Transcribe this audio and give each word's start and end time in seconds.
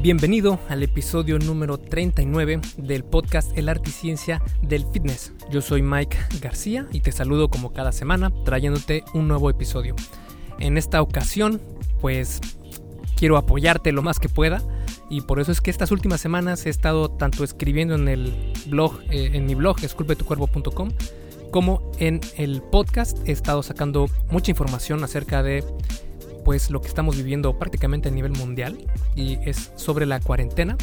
Bienvenido 0.00 0.60
al 0.68 0.84
episodio 0.84 1.40
número 1.40 1.76
39 1.76 2.60
del 2.76 3.02
podcast 3.02 3.58
El 3.58 3.68
Arte 3.68 3.90
y 3.90 3.92
Ciencia 3.92 4.40
del 4.62 4.86
Fitness. 4.92 5.32
Yo 5.50 5.60
soy 5.60 5.82
Mike 5.82 6.16
García 6.40 6.86
y 6.92 7.00
te 7.00 7.10
saludo 7.10 7.48
como 7.48 7.72
cada 7.72 7.90
semana 7.90 8.32
trayéndote 8.44 9.02
un 9.12 9.26
nuevo 9.26 9.50
episodio. 9.50 9.96
En 10.60 10.78
esta 10.78 11.02
ocasión, 11.02 11.60
pues 12.00 12.40
quiero 13.16 13.36
apoyarte 13.36 13.90
lo 13.90 14.02
más 14.02 14.20
que 14.20 14.28
pueda 14.28 14.62
y 15.10 15.22
por 15.22 15.40
eso 15.40 15.50
es 15.50 15.60
que 15.60 15.72
estas 15.72 15.90
últimas 15.90 16.20
semanas 16.20 16.64
he 16.66 16.70
estado 16.70 17.10
tanto 17.10 17.42
escribiendo 17.42 17.96
en 17.96 18.06
el 18.06 18.52
blog, 18.68 19.00
eh, 19.10 19.30
en 19.32 19.46
mi 19.46 19.56
blog, 19.56 19.82
esculpetucuervo.com, 19.82 20.90
como 21.50 21.90
en 21.98 22.20
el 22.36 22.62
podcast 22.62 23.18
he 23.28 23.32
estado 23.32 23.64
sacando 23.64 24.06
mucha 24.30 24.52
información 24.52 25.02
acerca 25.02 25.42
de 25.42 25.64
pues 26.48 26.70
lo 26.70 26.80
que 26.80 26.88
estamos 26.88 27.14
viviendo 27.14 27.58
prácticamente 27.58 28.08
a 28.08 28.10
nivel 28.10 28.32
mundial 28.32 28.78
y 29.14 29.34
es 29.46 29.70
sobre 29.76 30.06
la 30.06 30.18
cuarentena 30.18 30.78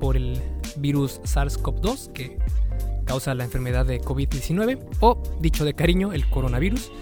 por 0.00 0.16
el 0.16 0.40
virus 0.76 1.20
SARS-CoV-2 1.22 2.12
que 2.12 2.38
causa 3.06 3.34
la 3.34 3.42
enfermedad 3.42 3.84
de 3.84 4.00
COVID-19 4.00 4.78
o 5.00 5.20
dicho 5.40 5.64
de 5.64 5.74
cariño 5.74 6.12
el 6.12 6.30
coronavirus. 6.30 6.92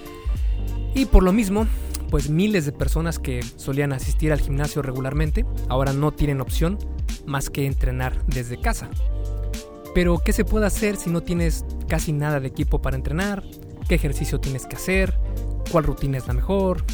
Y 0.94 1.04
por 1.04 1.22
lo 1.22 1.34
mismo, 1.34 1.66
pues 2.08 2.30
miles 2.30 2.64
de 2.64 2.72
personas 2.72 3.18
que 3.18 3.42
solían 3.42 3.92
asistir 3.92 4.32
al 4.32 4.40
gimnasio 4.40 4.80
regularmente 4.80 5.44
ahora 5.68 5.92
no 5.92 6.10
tienen 6.10 6.40
opción 6.40 6.78
más 7.26 7.50
que 7.50 7.66
entrenar 7.66 8.24
desde 8.24 8.58
casa. 8.58 8.88
Pero 9.94 10.16
¿qué 10.16 10.32
se 10.32 10.46
puede 10.46 10.64
hacer 10.64 10.96
si 10.96 11.10
no 11.10 11.20
tienes 11.20 11.66
casi 11.88 12.14
nada 12.14 12.40
de 12.40 12.48
equipo 12.48 12.80
para 12.80 12.96
entrenar? 12.96 13.44
¿Qué 13.86 13.96
ejercicio 13.96 14.40
tienes 14.40 14.64
que 14.64 14.76
hacer? 14.76 15.20
¿Cuál 15.70 15.84
rutina 15.84 16.16
es 16.16 16.26
la 16.26 16.32
mejor? 16.32 16.86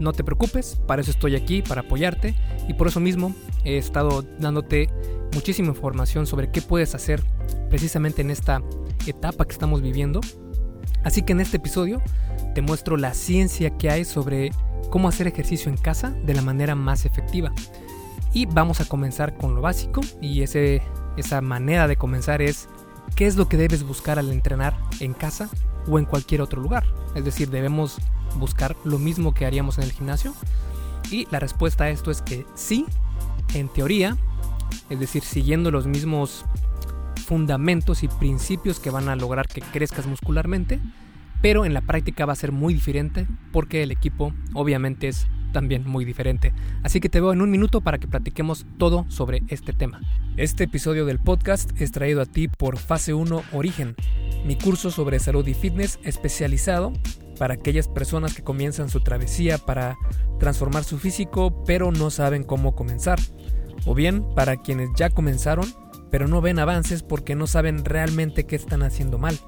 No 0.00 0.14
te 0.14 0.24
preocupes, 0.24 0.80
para 0.86 1.02
eso 1.02 1.10
estoy 1.10 1.36
aquí, 1.36 1.60
para 1.60 1.82
apoyarte 1.82 2.34
y 2.66 2.74
por 2.74 2.88
eso 2.88 3.00
mismo 3.00 3.34
he 3.64 3.76
estado 3.76 4.22
dándote 4.38 4.88
muchísima 5.34 5.68
información 5.68 6.26
sobre 6.26 6.50
qué 6.50 6.62
puedes 6.62 6.94
hacer 6.94 7.22
precisamente 7.68 8.22
en 8.22 8.30
esta 8.30 8.62
etapa 9.06 9.44
que 9.44 9.52
estamos 9.52 9.82
viviendo. 9.82 10.20
Así 11.04 11.20
que 11.20 11.32
en 11.32 11.40
este 11.40 11.58
episodio 11.58 12.00
te 12.54 12.62
muestro 12.62 12.96
la 12.96 13.12
ciencia 13.12 13.76
que 13.76 13.90
hay 13.90 14.06
sobre 14.06 14.52
cómo 14.88 15.06
hacer 15.06 15.26
ejercicio 15.26 15.70
en 15.70 15.76
casa 15.76 16.16
de 16.24 16.34
la 16.34 16.42
manera 16.42 16.74
más 16.74 17.04
efectiva. 17.04 17.52
Y 18.32 18.46
vamos 18.46 18.80
a 18.80 18.86
comenzar 18.86 19.36
con 19.36 19.54
lo 19.54 19.60
básico 19.60 20.00
y 20.22 20.40
ese, 20.40 20.82
esa 21.18 21.42
manera 21.42 21.88
de 21.88 21.96
comenzar 21.96 22.40
es 22.40 22.70
qué 23.16 23.26
es 23.26 23.36
lo 23.36 23.48
que 23.48 23.58
debes 23.58 23.82
buscar 23.82 24.18
al 24.18 24.30
entrenar 24.30 24.78
en 25.00 25.12
casa 25.12 25.50
o 25.88 25.98
en 25.98 26.04
cualquier 26.04 26.42
otro 26.42 26.60
lugar. 26.60 26.84
Es 27.14 27.24
decir, 27.24 27.50
debemos 27.50 27.98
buscar 28.36 28.76
lo 28.84 28.98
mismo 28.98 29.34
que 29.34 29.46
haríamos 29.46 29.78
en 29.78 29.84
el 29.84 29.92
gimnasio. 29.92 30.34
Y 31.10 31.26
la 31.30 31.40
respuesta 31.40 31.84
a 31.84 31.90
esto 31.90 32.10
es 32.10 32.22
que 32.22 32.46
sí, 32.54 32.86
en 33.54 33.68
teoría, 33.68 34.16
es 34.88 35.00
decir, 35.00 35.22
siguiendo 35.22 35.70
los 35.70 35.86
mismos 35.86 36.44
fundamentos 37.26 38.02
y 38.02 38.08
principios 38.08 38.80
que 38.80 38.90
van 38.90 39.08
a 39.08 39.16
lograr 39.16 39.46
que 39.46 39.60
crezcas 39.60 40.06
muscularmente, 40.06 40.80
pero 41.42 41.64
en 41.64 41.74
la 41.74 41.80
práctica 41.80 42.26
va 42.26 42.32
a 42.32 42.36
ser 42.36 42.52
muy 42.52 42.74
diferente 42.74 43.26
porque 43.52 43.82
el 43.82 43.90
equipo 43.90 44.32
obviamente 44.54 45.08
es 45.08 45.26
también 45.52 45.86
muy 45.86 46.04
diferente. 46.04 46.52
Así 46.82 47.00
que 47.00 47.08
te 47.08 47.20
veo 47.20 47.32
en 47.32 47.42
un 47.42 47.50
minuto 47.50 47.80
para 47.80 47.98
que 47.98 48.08
platiquemos 48.08 48.66
todo 48.78 49.04
sobre 49.08 49.42
este 49.48 49.72
tema. 49.72 50.00
Este 50.36 50.64
episodio 50.64 51.06
del 51.06 51.18
podcast 51.18 51.70
es 51.80 51.90
traído 51.90 52.22
a 52.22 52.26
ti 52.26 52.48
por 52.48 52.78
Fase 52.78 53.14
1 53.14 53.42
Origen, 53.52 53.96
mi 54.44 54.56
curso 54.56 54.90
sobre 54.90 55.18
salud 55.18 55.46
y 55.46 55.54
fitness 55.54 55.98
especializado 56.04 56.92
para 57.38 57.54
aquellas 57.54 57.88
personas 57.88 58.34
que 58.34 58.42
comienzan 58.42 58.90
su 58.90 59.00
travesía 59.00 59.58
para 59.58 59.96
transformar 60.38 60.84
su 60.84 60.98
físico 60.98 61.64
pero 61.64 61.90
no 61.90 62.10
saben 62.10 62.44
cómo 62.44 62.74
comenzar. 62.74 63.18
O 63.86 63.94
bien 63.94 64.24
para 64.34 64.56
quienes 64.56 64.90
ya 64.96 65.10
comenzaron 65.10 65.66
pero 66.10 66.28
no 66.28 66.40
ven 66.40 66.58
avances 66.58 67.02
porque 67.02 67.34
no 67.34 67.46
saben 67.46 67.84
realmente 67.84 68.44
qué 68.44 68.56
están 68.56 68.82
haciendo 68.82 69.18
mal. 69.18 69.38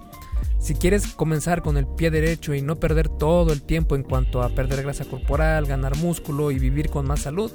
Si 0.62 0.75
quieres 0.75 1.09
comenzar 1.09 1.61
con 1.61 1.77
el 1.77 1.89
pie 1.89 2.12
derecho 2.12 2.55
y 2.55 2.62
no 2.62 2.77
perder 2.77 3.09
todo 3.09 3.53
el 3.53 3.62
tiempo 3.62 3.97
en 3.97 4.05
cuanto 4.05 4.43
a 4.43 4.50
perder 4.50 4.83
grasa 4.84 5.05
corporal, 5.05 5.67
ganar 5.67 5.97
músculo 5.97 6.53
y 6.53 6.61
vivir 6.61 6.89
con 6.89 7.05
más 7.05 7.23
salud, 7.23 7.50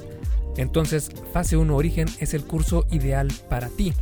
entonces 0.58 1.10
Fase 1.32 1.56
1 1.56 1.74
Origen 1.74 2.06
es 2.20 2.34
el 2.34 2.44
curso 2.44 2.86
ideal 2.90 3.32
para 3.48 3.70
ti. 3.70 3.94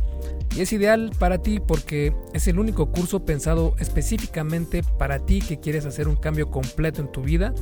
Y 0.57 0.59
es 0.59 0.73
ideal 0.73 1.11
para 1.17 1.37
ti 1.41 1.61
porque 1.65 2.13
es 2.33 2.49
el 2.49 2.59
único 2.59 2.91
curso 2.91 3.23
pensado 3.23 3.75
específicamente 3.79 4.83
para 4.97 5.25
ti 5.25 5.39
que 5.39 5.61
quieres 5.61 5.85
hacer 5.85 6.09
un 6.09 6.17
cambio 6.17 6.51
completo 6.51 6.99
en 6.99 7.09
tu 7.09 7.21
vida, 7.21 7.55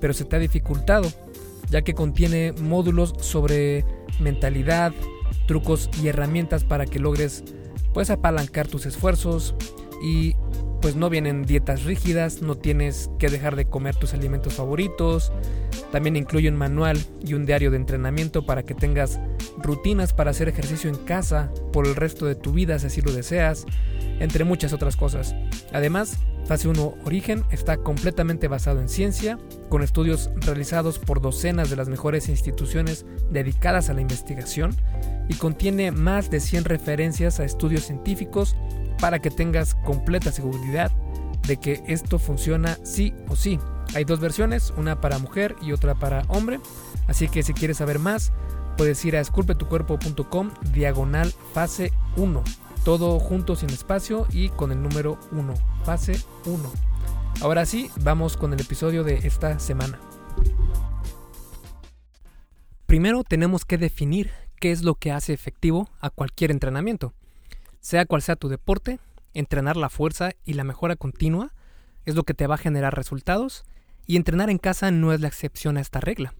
pero 0.00 0.14
se 0.14 0.24
te 0.24 0.36
ha 0.36 0.38
dificultado, 0.38 1.10
ya 1.68 1.82
que 1.82 1.94
contiene 1.94 2.52
módulos 2.52 3.14
sobre 3.18 3.84
mentalidad, 4.20 4.92
trucos 5.48 5.90
y 6.00 6.06
herramientas 6.06 6.62
para 6.62 6.86
que 6.86 7.00
logres 7.00 7.42
pues 7.92 8.08
apalancar 8.08 8.68
tus 8.68 8.86
esfuerzos 8.86 9.56
y 10.02 10.34
pues 10.82 10.96
no 10.96 11.08
vienen 11.08 11.44
dietas 11.44 11.84
rígidas, 11.84 12.42
no 12.42 12.56
tienes 12.56 13.08
que 13.20 13.28
dejar 13.28 13.54
de 13.54 13.66
comer 13.66 13.94
tus 13.94 14.14
alimentos 14.14 14.54
favoritos. 14.54 15.32
También 15.92 16.16
incluye 16.16 16.48
un 16.48 16.56
manual 16.56 16.98
y 17.24 17.34
un 17.34 17.46
diario 17.46 17.70
de 17.70 17.76
entrenamiento 17.76 18.44
para 18.44 18.64
que 18.64 18.74
tengas 18.74 19.20
rutinas 19.58 20.12
para 20.12 20.32
hacer 20.32 20.48
ejercicio 20.48 20.90
en 20.90 20.96
casa 20.96 21.52
por 21.72 21.86
el 21.86 21.94
resto 21.94 22.26
de 22.26 22.34
tu 22.34 22.52
vida 22.52 22.80
si 22.80 22.88
así 22.88 23.00
lo 23.00 23.12
deseas, 23.12 23.64
entre 24.18 24.42
muchas 24.42 24.72
otras 24.72 24.96
cosas. 24.96 25.36
Además, 25.72 26.18
Fase 26.46 26.66
1 26.66 26.94
Origen 27.04 27.44
está 27.52 27.76
completamente 27.76 28.48
basado 28.48 28.80
en 28.80 28.88
ciencia, 28.88 29.38
con 29.68 29.82
estudios 29.82 30.30
realizados 30.34 30.98
por 30.98 31.20
docenas 31.20 31.70
de 31.70 31.76
las 31.76 31.88
mejores 31.88 32.28
instituciones 32.28 33.06
dedicadas 33.30 33.88
a 33.88 33.94
la 33.94 34.00
investigación 34.00 34.74
y 35.28 35.34
contiene 35.34 35.92
más 35.92 36.30
de 36.30 36.40
100 36.40 36.64
referencias 36.64 37.38
a 37.38 37.44
estudios 37.44 37.84
científicos 37.84 38.56
para 39.02 39.18
que 39.18 39.32
tengas 39.32 39.74
completa 39.74 40.30
seguridad 40.30 40.92
de 41.48 41.56
que 41.56 41.82
esto 41.88 42.20
funciona 42.20 42.78
sí 42.84 43.12
o 43.28 43.34
sí. 43.34 43.58
Hay 43.96 44.04
dos 44.04 44.20
versiones, 44.20 44.72
una 44.76 45.00
para 45.00 45.18
mujer 45.18 45.56
y 45.60 45.72
otra 45.72 45.96
para 45.96 46.22
hombre, 46.28 46.60
así 47.08 47.26
que 47.26 47.42
si 47.42 47.52
quieres 47.52 47.78
saber 47.78 47.98
más, 47.98 48.32
puedes 48.76 49.04
ir 49.04 49.16
a 49.16 49.20
esculpetucuerpo.com 49.20 50.50
diagonal 50.72 51.34
fase 51.52 51.92
1, 52.16 52.44
todo 52.84 53.18
junto 53.18 53.56
sin 53.56 53.70
espacio 53.70 54.28
y 54.30 54.50
con 54.50 54.70
el 54.70 54.80
número 54.80 55.18
1, 55.32 55.52
fase 55.82 56.20
1. 56.46 56.72
Ahora 57.40 57.66
sí, 57.66 57.90
vamos 58.02 58.36
con 58.36 58.52
el 58.52 58.60
episodio 58.60 59.02
de 59.02 59.26
esta 59.26 59.58
semana. 59.58 59.98
Primero 62.86 63.24
tenemos 63.24 63.64
que 63.64 63.78
definir 63.78 64.30
qué 64.60 64.70
es 64.70 64.84
lo 64.84 64.94
que 64.94 65.10
hace 65.10 65.32
efectivo 65.32 65.88
a 66.00 66.08
cualquier 66.08 66.52
entrenamiento. 66.52 67.14
Sea 67.82 68.06
cual 68.06 68.22
sea 68.22 68.36
tu 68.36 68.48
deporte, 68.48 69.00
entrenar 69.34 69.76
la 69.76 69.90
fuerza 69.90 70.30
y 70.44 70.54
la 70.54 70.64
mejora 70.64 70.96
continua 70.96 71.52
es 72.06 72.14
lo 72.14 72.22
que 72.22 72.32
te 72.32 72.46
va 72.46 72.54
a 72.54 72.58
generar 72.58 72.94
resultados 72.94 73.64
y 74.06 74.16
entrenar 74.16 74.50
en 74.50 74.58
casa 74.58 74.90
no 74.90 75.12
es 75.12 75.20
la 75.20 75.28
excepción 75.28 75.76
a 75.76 75.80
esta 75.80 76.00
regla. 76.00 76.32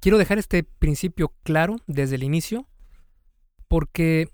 Quiero 0.00 0.18
dejar 0.18 0.38
este 0.38 0.64
principio 0.64 1.32
claro 1.44 1.76
desde 1.86 2.16
el 2.16 2.24
inicio 2.24 2.66
porque 3.68 4.28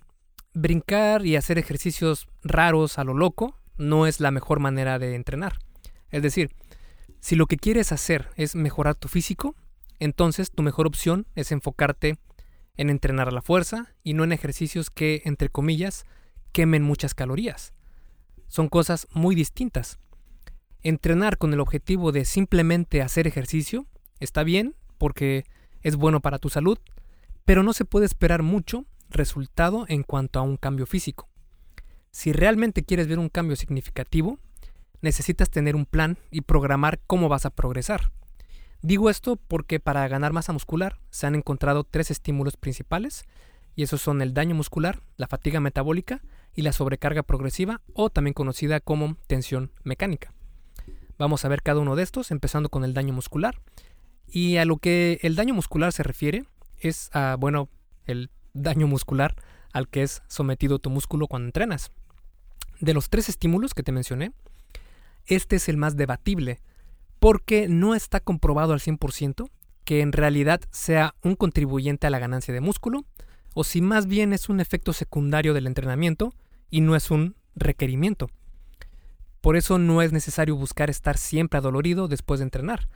brincar 0.54 1.26
y 1.26 1.36
hacer 1.36 1.58
ejercicios 1.58 2.26
raros 2.42 2.98
a 2.98 3.04
lo 3.04 3.12
loco 3.14 3.58
no 3.76 4.06
es 4.06 4.18
la 4.18 4.30
mejor 4.30 4.60
manera 4.60 4.98
de 4.98 5.14
entrenar. 5.14 5.58
Es 6.10 6.22
decir, 6.22 6.54
si 7.20 7.36
lo 7.36 7.46
que 7.46 7.58
quieres 7.58 7.92
hacer 7.92 8.30
es 8.36 8.54
mejorar 8.54 8.94
tu 8.94 9.08
físico, 9.08 9.56
entonces 9.98 10.50
tu 10.50 10.62
mejor 10.62 10.86
opción 10.86 11.26
es 11.34 11.52
enfocarte 11.52 12.18
en 12.76 12.90
entrenar 12.90 13.28
a 13.28 13.32
la 13.32 13.42
fuerza 13.42 13.94
y 14.02 14.14
no 14.14 14.24
en 14.24 14.32
ejercicios 14.32 14.90
que, 14.90 15.22
entre 15.24 15.48
comillas, 15.48 16.04
quemen 16.52 16.82
muchas 16.82 17.14
calorías. 17.14 17.74
Son 18.48 18.68
cosas 18.68 19.06
muy 19.12 19.34
distintas. 19.34 19.98
Entrenar 20.82 21.38
con 21.38 21.52
el 21.52 21.60
objetivo 21.60 22.12
de 22.12 22.24
simplemente 22.24 23.02
hacer 23.02 23.26
ejercicio 23.26 23.86
está 24.20 24.44
bien 24.44 24.74
porque 24.98 25.44
es 25.82 25.96
bueno 25.96 26.20
para 26.20 26.38
tu 26.38 26.50
salud, 26.50 26.78
pero 27.44 27.62
no 27.62 27.72
se 27.72 27.84
puede 27.84 28.06
esperar 28.06 28.42
mucho 28.42 28.84
resultado 29.10 29.84
en 29.88 30.02
cuanto 30.02 30.38
a 30.38 30.42
un 30.42 30.56
cambio 30.56 30.86
físico. 30.86 31.28
Si 32.10 32.32
realmente 32.32 32.84
quieres 32.84 33.08
ver 33.08 33.18
un 33.18 33.28
cambio 33.28 33.56
significativo, 33.56 34.38
necesitas 35.00 35.50
tener 35.50 35.76
un 35.76 35.84
plan 35.84 36.16
y 36.30 36.42
programar 36.42 37.00
cómo 37.06 37.28
vas 37.28 37.44
a 37.46 37.50
progresar. 37.50 38.12
Digo 38.84 39.08
esto 39.08 39.36
porque 39.36 39.80
para 39.80 40.06
ganar 40.08 40.34
masa 40.34 40.52
muscular 40.52 40.98
se 41.08 41.26
han 41.26 41.34
encontrado 41.34 41.84
tres 41.84 42.10
estímulos 42.10 42.58
principales, 42.58 43.24
y 43.74 43.82
esos 43.82 44.02
son 44.02 44.20
el 44.20 44.34
daño 44.34 44.54
muscular, 44.54 45.00
la 45.16 45.26
fatiga 45.26 45.58
metabólica 45.58 46.20
y 46.54 46.60
la 46.60 46.72
sobrecarga 46.74 47.22
progresiva 47.22 47.80
o 47.94 48.10
también 48.10 48.34
conocida 48.34 48.80
como 48.80 49.16
tensión 49.26 49.72
mecánica. 49.84 50.34
Vamos 51.16 51.46
a 51.46 51.48
ver 51.48 51.62
cada 51.62 51.80
uno 51.80 51.96
de 51.96 52.02
estos, 52.02 52.30
empezando 52.30 52.68
con 52.68 52.84
el 52.84 52.92
daño 52.92 53.14
muscular. 53.14 53.58
Y 54.26 54.58
a 54.58 54.66
lo 54.66 54.76
que 54.76 55.18
el 55.22 55.34
daño 55.34 55.54
muscular 55.54 55.90
se 55.94 56.02
refiere 56.02 56.44
es 56.76 57.08
a, 57.14 57.36
bueno, 57.40 57.70
el 58.04 58.30
daño 58.52 58.86
muscular 58.86 59.34
al 59.72 59.88
que 59.88 60.02
es 60.02 60.22
sometido 60.28 60.78
tu 60.78 60.90
músculo 60.90 61.26
cuando 61.26 61.46
entrenas. 61.46 61.90
De 62.80 62.92
los 62.92 63.08
tres 63.08 63.30
estímulos 63.30 63.72
que 63.72 63.82
te 63.82 63.92
mencioné, 63.92 64.32
este 65.24 65.56
es 65.56 65.70
el 65.70 65.78
más 65.78 65.96
debatible, 65.96 66.60
porque 67.24 67.68
no 67.68 67.94
está 67.94 68.20
comprobado 68.20 68.74
al 68.74 68.80
100% 68.80 69.48
que 69.86 70.02
en 70.02 70.12
realidad 70.12 70.60
sea 70.70 71.14
un 71.22 71.36
contribuyente 71.36 72.06
a 72.06 72.10
la 72.10 72.18
ganancia 72.18 72.52
de 72.52 72.60
músculo, 72.60 73.06
o 73.54 73.64
si 73.64 73.80
más 73.80 74.06
bien 74.06 74.34
es 74.34 74.50
un 74.50 74.60
efecto 74.60 74.92
secundario 74.92 75.54
del 75.54 75.66
entrenamiento 75.66 76.34
y 76.68 76.82
no 76.82 76.94
es 76.94 77.10
un 77.10 77.34
requerimiento. 77.56 78.28
Por 79.40 79.56
eso 79.56 79.78
no 79.78 80.02
es 80.02 80.12
necesario 80.12 80.54
buscar 80.54 80.90
estar 80.90 81.16
siempre 81.16 81.56
adolorido 81.56 82.08
después 82.08 82.40
de 82.40 82.44
entrenar, 82.44 82.90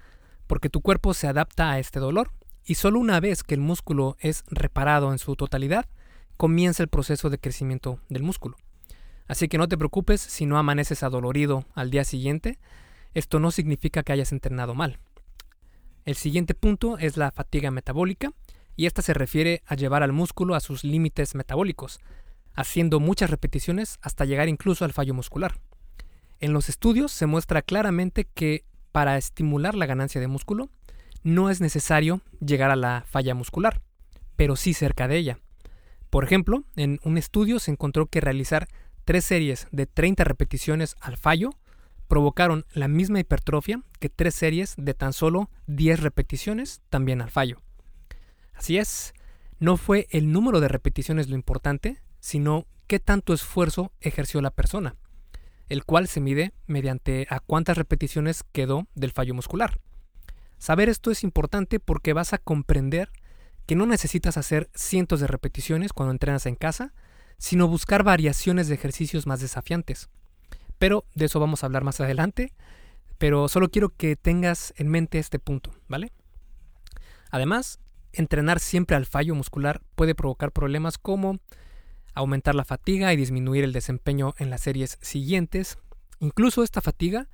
porque 0.47 0.69
tu 0.69 0.83
cuerpo 0.83 1.15
se 1.15 1.27
adapta 1.27 1.71
a 1.71 1.79
este 1.79 1.99
dolor 1.99 2.31
y 2.67 2.75
solo 2.75 3.01
una 3.01 3.21
vez 3.21 3.43
que 3.43 3.55
el 3.55 3.63
músculo 3.63 4.19
es 4.21 4.45
reparado 4.49 5.11
en 5.11 5.19
su 5.19 5.37
totalidad, 5.37 5.87
comienza 6.37 6.83
el 6.83 6.91
proceso 6.91 7.31
de 7.31 7.39
crecimiento 7.39 7.99
del 8.11 8.25
músculo. 8.25 8.59
Así 9.27 9.49
que 9.49 9.57
no 9.57 9.69
te 9.69 9.79
preocupes 9.79 10.21
si 10.21 10.45
no 10.45 10.59
amaneces 10.59 11.03
adolorido 11.03 11.65
al 11.75 11.91
día 11.91 12.05
siguiente, 12.05 12.59
esto 13.19 13.41
no 13.41 13.50
significa 13.50 14.03
que 14.03 14.12
hayas 14.12 14.32
entrenado 14.32 14.75
mal. 14.75 14.99
El 16.05 16.17
siguiente 16.17 16.55
punto 16.55 16.99
es 16.99 17.17
la 17.17 17.31
fatiga 17.31 17.70
metabólica, 17.70 18.32
y 18.76 18.87
esta 18.87 19.03
se 19.03 19.12
refiere 19.12 19.62
a 19.67 19.75
llevar 19.75 20.03
al 20.05 20.12
músculo 20.12 20.55
a 20.55 20.61
sus 20.61 20.85
límites 20.85 21.35
metabólicos, 21.35 21.99
haciendo 22.55 23.00
muchas 23.00 23.29
repeticiones 23.29 23.99
hasta 24.03 24.25
llegar 24.25 24.49
incluso 24.49 24.85
al 24.85 24.93
fallo 24.93 25.15
muscular. 25.15 25.59
En 26.41 26.53
los 26.53 26.69
estudios 26.69 27.11
se 27.11 27.26
muestra 27.26 27.62
claramente 27.62 28.25
que 28.25 28.65
para 28.93 29.17
estimular 29.17 29.75
la 29.75 29.87
ganancia 29.87 30.20
de 30.20 30.29
músculo 30.29 30.70
no 31.25 31.50
es 31.50 31.61
necesario 31.61 32.20
llegar 32.41 32.70
a 32.70 32.76
la 32.76 33.05
falla 33.09 33.35
muscular, 33.35 33.82
pero 34.37 34.55
sí 34.55 34.75
cerca 34.75 35.09
de 35.09 35.17
ella. 35.17 35.38
Por 36.09 36.23
ejemplo, 36.23 36.62
en 36.76 37.00
un 37.03 37.19
estudio 37.19 37.59
se 37.59 37.73
encontró 37.73 38.06
que 38.06 38.20
realizar 38.20 38.69
tres 39.05 39.25
series 39.25 39.67
de 39.73 39.87
30 39.87 40.23
repeticiones 40.23 40.94
al 41.00 41.17
fallo 41.17 41.50
provocaron 42.08 42.66
la 42.72 42.88
misma 42.88 43.20
hipertrofia 43.20 43.82
que 44.00 44.08
tres 44.08 44.34
series 44.34 44.75
de 44.76 44.94
tan 44.94 45.12
solo 45.12 45.50
10 45.66 46.00
repeticiones 46.00 46.82
también 46.90 47.20
al 47.20 47.31
fallo. 47.31 47.62
Así 48.55 48.78
es, 48.78 49.12
no 49.60 49.76
fue 49.76 50.08
el 50.10 50.32
número 50.32 50.60
de 50.60 50.69
repeticiones 50.69 51.28
lo 51.28 51.37
importante, 51.37 52.02
sino 52.19 52.66
qué 52.87 52.99
tanto 52.99 53.32
esfuerzo 53.32 53.93
ejerció 54.00 54.40
la 54.40 54.50
persona 54.50 54.96
el 55.69 55.84
cual 55.84 56.08
se 56.08 56.20
mide 56.20 56.52
mediante 56.66 57.26
a 57.31 57.40
cuántas 57.40 57.76
repeticiones 57.76 58.43
quedó 58.52 58.87
del 58.94 59.12
fallo 59.12 59.34
muscular. 59.34 59.81
Saber 60.58 60.88
esto 60.88 61.10
es 61.10 61.22
importante 61.22 61.78
porque 61.78 62.12
vas 62.12 62.32
a 62.32 62.38
comprender 62.38 63.10
que 63.66 63.76
no 63.76 63.87
necesitas 63.87 64.37
hacer 64.37 64.70
cientos 64.75 65.20
de 65.20 65.26
repeticiones 65.26 65.93
cuando 65.93 66.12
entrenas 66.12 66.46
en 66.46 66.56
casa, 66.56 66.94
sino 67.37 67.69
buscar 67.69 68.02
variaciones 68.02 68.69
de 68.69 68.75
ejercicios 68.75 69.26
más 69.26 69.40
desafiantes. 69.40 70.08
Pero 70.79 71.05
de 71.15 71.27
eso 71.27 71.41
vamos 71.41 71.63
a 71.63 71.67
hablar 71.67 71.85
más 71.85 72.01
adelante, 72.01 72.53
pero 73.19 73.49
solo 73.49 73.69
quiero 73.69 73.91
que 73.91 74.17
tengas 74.17 74.73
en 74.77 74.89
mente 74.89 75.19
este 75.19 75.39
punto, 75.39 75.73
¿vale? 75.89 76.13
Además, 77.31 77.81
entrenar 78.13 78.61
siempre 78.61 78.97
al 78.97 79.07
fallo 79.07 79.35
muscular 79.35 79.83
puede 79.95 80.15
provocar 80.15 80.53
problemas 80.53 80.99
como 80.99 81.41
aumentar 82.15 82.55
la 82.55 82.65
fatiga 82.65 83.13
y 83.13 83.17
disminuir 83.17 83.65
el 83.65 83.73
desempeño 83.73 84.35
en 84.39 84.51
las 84.51 84.63
series 84.63 84.99
siguientes. 85.01 85.79
Incluso 86.21 86.63
esta 86.63 86.81
fatiga 86.81 87.29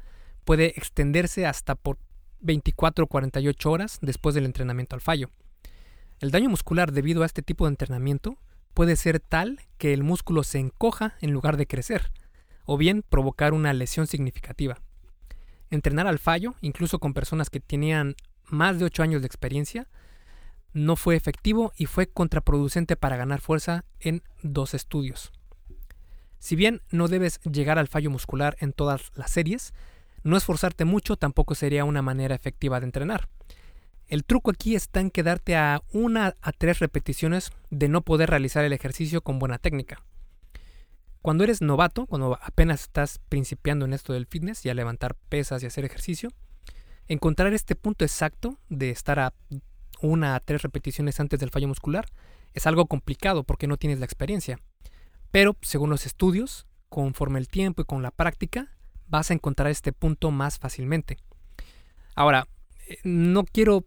puede 0.44 0.74
extenderse 0.76 1.46
hasta 1.46 1.74
por 1.74 1.98
24 2.40 3.04
o 3.04 3.08
48 3.08 3.70
horas 3.70 3.98
después 4.02 4.34
del 4.34 4.44
entrenamiento 4.44 4.94
al 4.94 5.00
fallo. 5.00 5.30
El 6.20 6.30
daño 6.30 6.50
muscular 6.50 6.92
debido 6.92 7.22
a 7.22 7.26
este 7.26 7.42
tipo 7.42 7.64
de 7.64 7.70
entrenamiento 7.70 8.38
puede 8.74 8.96
ser 8.96 9.20
tal 9.20 9.60
que 9.78 9.92
el 9.94 10.02
músculo 10.02 10.42
se 10.42 10.58
encoja 10.58 11.14
en 11.20 11.32
lugar 11.32 11.56
de 11.56 11.66
crecer, 11.66 12.10
o 12.64 12.76
bien 12.76 13.02
provocar 13.02 13.52
una 13.52 13.72
lesión 13.72 14.06
significativa. 14.06 14.78
Entrenar 15.70 16.06
al 16.06 16.18
fallo, 16.18 16.54
incluso 16.60 16.98
con 16.98 17.14
personas 17.14 17.50
que 17.50 17.60
tenían 17.60 18.16
más 18.46 18.78
de 18.78 18.84
8 18.84 19.02
años 19.02 19.22
de 19.22 19.26
experiencia, 19.26 19.88
no 20.72 20.96
fue 20.96 21.16
efectivo 21.16 21.72
y 21.76 21.86
fue 21.86 22.08
contraproducente 22.08 22.96
para 22.96 23.16
ganar 23.16 23.40
fuerza 23.40 23.84
en 24.00 24.22
dos 24.42 24.74
estudios. 24.74 25.32
Si 26.38 26.56
bien 26.56 26.82
no 26.90 27.08
debes 27.08 27.40
llegar 27.42 27.78
al 27.78 27.88
fallo 27.88 28.10
muscular 28.10 28.56
en 28.60 28.72
todas 28.72 29.12
las 29.14 29.30
series, 29.30 29.72
no 30.24 30.36
esforzarte 30.36 30.84
mucho 30.84 31.16
tampoco 31.16 31.54
sería 31.54 31.84
una 31.84 32.02
manera 32.02 32.34
efectiva 32.34 32.80
de 32.80 32.86
entrenar. 32.86 33.28
El 34.08 34.24
truco 34.24 34.50
aquí 34.50 34.74
está 34.74 35.00
en 35.00 35.10
quedarte 35.10 35.56
a 35.56 35.82
una 35.92 36.34
a 36.42 36.52
tres 36.52 36.80
repeticiones 36.80 37.52
de 37.70 37.88
no 37.88 38.02
poder 38.02 38.28
realizar 38.30 38.64
el 38.64 38.72
ejercicio 38.72 39.22
con 39.22 39.38
buena 39.38 39.58
técnica. 39.58 40.02
Cuando 41.24 41.42
eres 41.44 41.62
novato, 41.62 42.04
cuando 42.04 42.38
apenas 42.42 42.82
estás 42.82 43.18
principiando 43.30 43.86
en 43.86 43.94
esto 43.94 44.12
del 44.12 44.26
fitness 44.26 44.66
y 44.66 44.68
a 44.68 44.74
levantar 44.74 45.14
pesas 45.30 45.62
y 45.62 45.66
hacer 45.66 45.86
ejercicio, 45.86 46.28
encontrar 47.08 47.54
este 47.54 47.74
punto 47.76 48.04
exacto 48.04 48.58
de 48.68 48.90
estar 48.90 49.18
a 49.18 49.32
una 50.02 50.34
a 50.34 50.40
tres 50.40 50.60
repeticiones 50.60 51.18
antes 51.20 51.40
del 51.40 51.48
fallo 51.48 51.66
muscular 51.66 52.04
es 52.52 52.66
algo 52.66 52.84
complicado 52.84 53.42
porque 53.42 53.66
no 53.66 53.78
tienes 53.78 54.00
la 54.00 54.04
experiencia. 54.04 54.60
Pero, 55.30 55.56
según 55.62 55.88
los 55.88 56.04
estudios, 56.04 56.66
conforme 56.90 57.38
el 57.38 57.48
tiempo 57.48 57.80
y 57.80 57.86
con 57.86 58.02
la 58.02 58.10
práctica, 58.10 58.76
vas 59.06 59.30
a 59.30 59.34
encontrar 59.34 59.70
este 59.70 59.94
punto 59.94 60.30
más 60.30 60.58
fácilmente. 60.58 61.16
Ahora, 62.14 62.48
eh, 62.86 62.98
no 63.02 63.44
quiero 63.44 63.86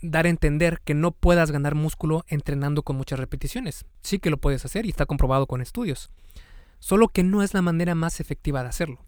dar 0.00 0.24
a 0.24 0.30
entender 0.30 0.80
que 0.86 0.94
no 0.94 1.10
puedas 1.10 1.50
ganar 1.50 1.74
músculo 1.74 2.24
entrenando 2.28 2.82
con 2.82 2.96
muchas 2.96 3.18
repeticiones. 3.18 3.84
Sí 4.00 4.18
que 4.18 4.30
lo 4.30 4.38
puedes 4.38 4.64
hacer 4.64 4.86
y 4.86 4.88
está 4.88 5.04
comprobado 5.04 5.46
con 5.46 5.60
estudios. 5.60 6.10
Solo 6.78 7.08
que 7.08 7.24
no 7.24 7.42
es 7.42 7.54
la 7.54 7.62
manera 7.62 7.94
más 7.94 8.20
efectiva 8.20 8.62
de 8.62 8.68
hacerlo. 8.68 9.04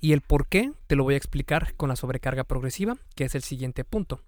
Y 0.00 0.12
el 0.12 0.20
por 0.20 0.48
qué 0.48 0.72
te 0.86 0.96
lo 0.96 1.04
voy 1.04 1.14
a 1.14 1.16
explicar 1.18 1.74
con 1.76 1.88
la 1.88 1.96
sobrecarga 1.96 2.44
progresiva, 2.44 2.96
que 3.14 3.24
es 3.24 3.34
el 3.34 3.42
siguiente 3.42 3.84
punto. 3.84 4.20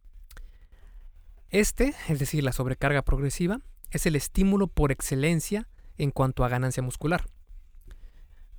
Este, 1.51 1.95
es 2.09 2.19
decir, 2.19 2.45
la 2.45 2.53
sobrecarga 2.53 3.03
progresiva, 3.03 3.61
es 3.91 4.07
el 4.07 4.17
estímulo 4.17 4.67
por 4.67 4.93
excelencia 4.93 5.69
en 5.99 6.11
cuanto 6.11 6.45
a 6.45 6.49
ganancia 6.49 6.83
muscular. 6.83 7.27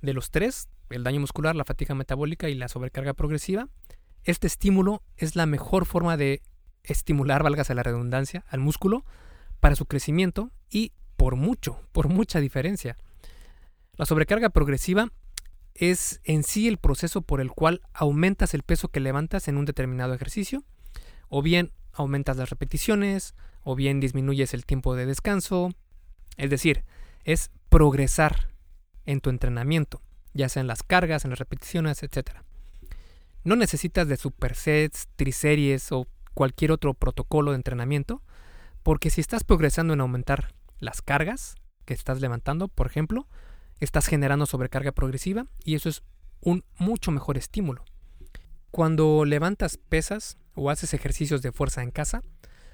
De 0.02 0.12
los 0.12 0.30
tres, 0.30 0.68
el 0.90 1.04
daño 1.04 1.20
muscular, 1.20 1.56
la 1.56 1.64
fatiga 1.64 1.94
metabólica 1.94 2.48
y 2.48 2.54
la 2.54 2.68
sobrecarga 2.68 3.14
progresiva, 3.14 3.68
este 4.24 4.46
estímulo 4.46 5.02
es 5.16 5.36
la 5.36 5.46
mejor 5.46 5.86
forma 5.86 6.16
de 6.16 6.42
estimular, 6.84 7.42
válgase 7.42 7.74
la 7.74 7.82
redundancia, 7.82 8.44
al 8.48 8.60
músculo 8.60 9.04
para 9.60 9.76
su 9.76 9.86
crecimiento 9.86 10.50
y 10.70 10.92
por 11.16 11.36
mucho, 11.36 11.80
por 11.92 12.08
mucha 12.08 12.40
diferencia. 12.40 12.96
La 13.96 14.04
sobrecarga 14.04 14.50
progresiva 14.50 15.10
es 15.74 16.20
en 16.24 16.42
sí 16.42 16.68
el 16.68 16.78
proceso 16.78 17.22
por 17.22 17.40
el 17.40 17.50
cual 17.50 17.80
aumentas 17.94 18.52
el 18.52 18.62
peso 18.62 18.88
que 18.88 19.00
levantas 19.00 19.48
en 19.48 19.56
un 19.56 19.64
determinado 19.64 20.12
ejercicio, 20.14 20.64
o 21.28 21.42
bien 21.42 21.72
aumentas 21.92 22.36
las 22.36 22.50
repeticiones 22.50 23.34
o 23.62 23.74
bien 23.74 24.00
disminuyes 24.00 24.54
el 24.54 24.66
tiempo 24.66 24.94
de 24.94 25.06
descanso. 25.06 25.70
Es 26.36 26.50
decir, 26.50 26.84
es 27.24 27.50
progresar 27.68 28.48
en 29.06 29.20
tu 29.20 29.30
entrenamiento, 29.30 30.02
ya 30.34 30.48
sea 30.48 30.60
en 30.60 30.66
las 30.66 30.82
cargas, 30.82 31.24
en 31.24 31.30
las 31.30 31.38
repeticiones, 31.38 32.02
etc. 32.02 32.42
No 33.44 33.56
necesitas 33.56 34.08
de 34.08 34.16
supersets, 34.16 35.08
triseries 35.16 35.90
o 35.90 36.06
cualquier 36.34 36.70
otro 36.70 36.92
protocolo 36.92 37.52
de 37.52 37.56
entrenamiento, 37.56 38.22
porque 38.82 39.10
si 39.10 39.20
estás 39.20 39.42
progresando 39.42 39.94
en 39.94 40.00
aumentar 40.02 40.54
las 40.80 41.00
cargas 41.00 41.54
que 41.86 41.94
estás 41.94 42.20
levantando, 42.20 42.68
por 42.68 42.86
ejemplo, 42.86 43.26
estás 43.80 44.06
generando 44.06 44.46
sobrecarga 44.46 44.92
progresiva 44.92 45.46
y 45.64 45.74
eso 45.74 45.88
es 45.88 46.02
un 46.40 46.64
mucho 46.78 47.10
mejor 47.10 47.36
estímulo. 47.36 47.84
Cuando 48.70 49.24
levantas 49.24 49.78
pesas 49.78 50.38
o 50.54 50.70
haces 50.70 50.94
ejercicios 50.94 51.42
de 51.42 51.52
fuerza 51.52 51.82
en 51.82 51.90
casa, 51.90 52.22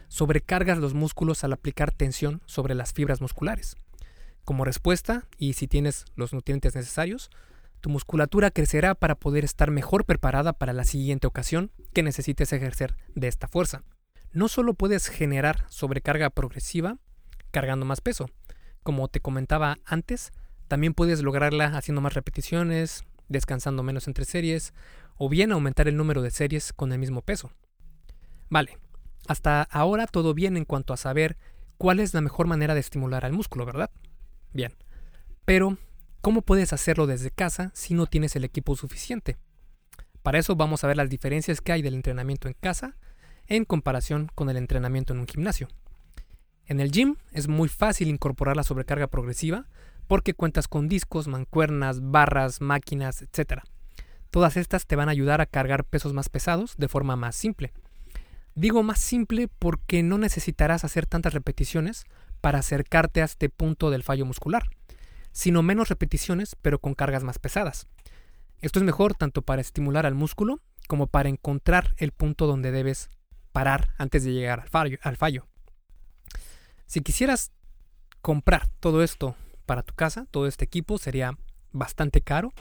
sobrecargas 0.08 0.78
los 0.78 0.94
músculos 0.94 1.44
al 1.44 1.52
aplicar 1.52 1.92
tensión 1.92 2.42
sobre 2.46 2.74
las 2.74 2.92
fibras 2.92 3.20
musculares. 3.20 3.76
Como 4.44 4.64
respuesta, 4.64 5.26
y 5.38 5.54
si 5.54 5.68
tienes 5.68 6.04
los 6.16 6.32
nutrientes 6.32 6.74
necesarios, 6.74 7.30
tu 7.80 7.90
musculatura 7.90 8.50
crecerá 8.50 8.94
para 8.94 9.14
poder 9.14 9.44
estar 9.44 9.70
mejor 9.70 10.04
preparada 10.04 10.52
para 10.52 10.72
la 10.72 10.84
siguiente 10.84 11.26
ocasión 11.26 11.70
que 11.92 12.02
necesites 12.02 12.52
ejercer 12.52 12.96
de 13.14 13.28
esta 13.28 13.48
fuerza. 13.48 13.82
No 14.32 14.48
solo 14.48 14.74
puedes 14.74 15.08
generar 15.08 15.64
sobrecarga 15.68 16.30
progresiva 16.30 16.98
cargando 17.50 17.84
más 17.84 18.00
peso, 18.00 18.30
como 18.82 19.08
te 19.08 19.20
comentaba 19.20 19.78
antes, 19.84 20.32
también 20.72 20.94
puedes 20.94 21.22
lograrla 21.22 21.76
haciendo 21.76 22.00
más 22.00 22.14
repeticiones, 22.14 23.04
descansando 23.28 23.82
menos 23.82 24.08
entre 24.08 24.24
series 24.24 24.72
o 25.18 25.28
bien 25.28 25.52
aumentar 25.52 25.86
el 25.86 25.98
número 25.98 26.22
de 26.22 26.30
series 26.30 26.72
con 26.72 26.92
el 26.92 26.98
mismo 26.98 27.20
peso. 27.20 27.52
Vale, 28.48 28.78
hasta 29.28 29.64
ahora 29.64 30.06
todo 30.06 30.32
bien 30.32 30.56
en 30.56 30.64
cuanto 30.64 30.94
a 30.94 30.96
saber 30.96 31.36
cuál 31.76 32.00
es 32.00 32.14
la 32.14 32.22
mejor 32.22 32.46
manera 32.46 32.72
de 32.72 32.80
estimular 32.80 33.26
al 33.26 33.34
músculo, 33.34 33.66
¿verdad? 33.66 33.90
Bien, 34.54 34.72
pero 35.44 35.76
¿cómo 36.22 36.40
puedes 36.40 36.72
hacerlo 36.72 37.06
desde 37.06 37.30
casa 37.30 37.70
si 37.74 37.92
no 37.92 38.06
tienes 38.06 38.34
el 38.34 38.44
equipo 38.44 38.74
suficiente? 38.74 39.36
Para 40.22 40.38
eso 40.38 40.56
vamos 40.56 40.84
a 40.84 40.86
ver 40.86 40.96
las 40.96 41.10
diferencias 41.10 41.60
que 41.60 41.72
hay 41.72 41.82
del 41.82 41.92
entrenamiento 41.92 42.48
en 42.48 42.54
casa 42.54 42.96
en 43.46 43.66
comparación 43.66 44.30
con 44.34 44.48
el 44.48 44.56
entrenamiento 44.56 45.12
en 45.12 45.20
un 45.20 45.28
gimnasio. 45.28 45.68
En 46.64 46.80
el 46.80 46.90
gym 46.90 47.16
es 47.30 47.46
muy 47.46 47.68
fácil 47.68 48.08
incorporar 48.08 48.56
la 48.56 48.62
sobrecarga 48.62 49.08
progresiva 49.08 49.66
porque 50.06 50.34
cuentas 50.34 50.68
con 50.68 50.88
discos, 50.88 51.28
mancuernas, 51.28 52.00
barras, 52.00 52.60
máquinas, 52.60 53.22
etc. 53.22 53.62
Todas 54.30 54.56
estas 54.56 54.86
te 54.86 54.96
van 54.96 55.08
a 55.08 55.12
ayudar 55.12 55.40
a 55.40 55.46
cargar 55.46 55.84
pesos 55.84 56.12
más 56.12 56.28
pesados 56.28 56.74
de 56.76 56.88
forma 56.88 57.16
más 57.16 57.36
simple. 57.36 57.72
Digo 58.54 58.82
más 58.82 58.98
simple 58.98 59.48
porque 59.58 60.02
no 60.02 60.18
necesitarás 60.18 60.84
hacer 60.84 61.06
tantas 61.06 61.32
repeticiones 61.32 62.04
para 62.40 62.58
acercarte 62.58 63.22
a 63.22 63.24
este 63.24 63.48
punto 63.48 63.90
del 63.90 64.02
fallo 64.02 64.26
muscular, 64.26 64.68
sino 65.32 65.62
menos 65.62 65.88
repeticiones 65.88 66.56
pero 66.60 66.78
con 66.78 66.94
cargas 66.94 67.24
más 67.24 67.38
pesadas. 67.38 67.86
Esto 68.60 68.78
es 68.78 68.84
mejor 68.84 69.14
tanto 69.14 69.42
para 69.42 69.60
estimular 69.60 70.06
al 70.06 70.14
músculo 70.14 70.60
como 70.86 71.06
para 71.06 71.28
encontrar 71.28 71.94
el 71.96 72.12
punto 72.12 72.46
donde 72.46 72.70
debes 72.70 73.10
parar 73.52 73.94
antes 73.98 74.24
de 74.24 74.32
llegar 74.32 74.64
al 75.02 75.16
fallo. 75.16 75.46
Si 76.86 77.00
quisieras 77.00 77.52
comprar 78.20 78.68
todo 78.80 79.02
esto 79.02 79.34
para 79.66 79.82
tu 79.82 79.94
casa, 79.94 80.26
todo 80.30 80.46
este 80.46 80.64
equipo 80.64 80.98
sería 80.98 81.36
bastante 81.72 82.20
caro 82.20 82.52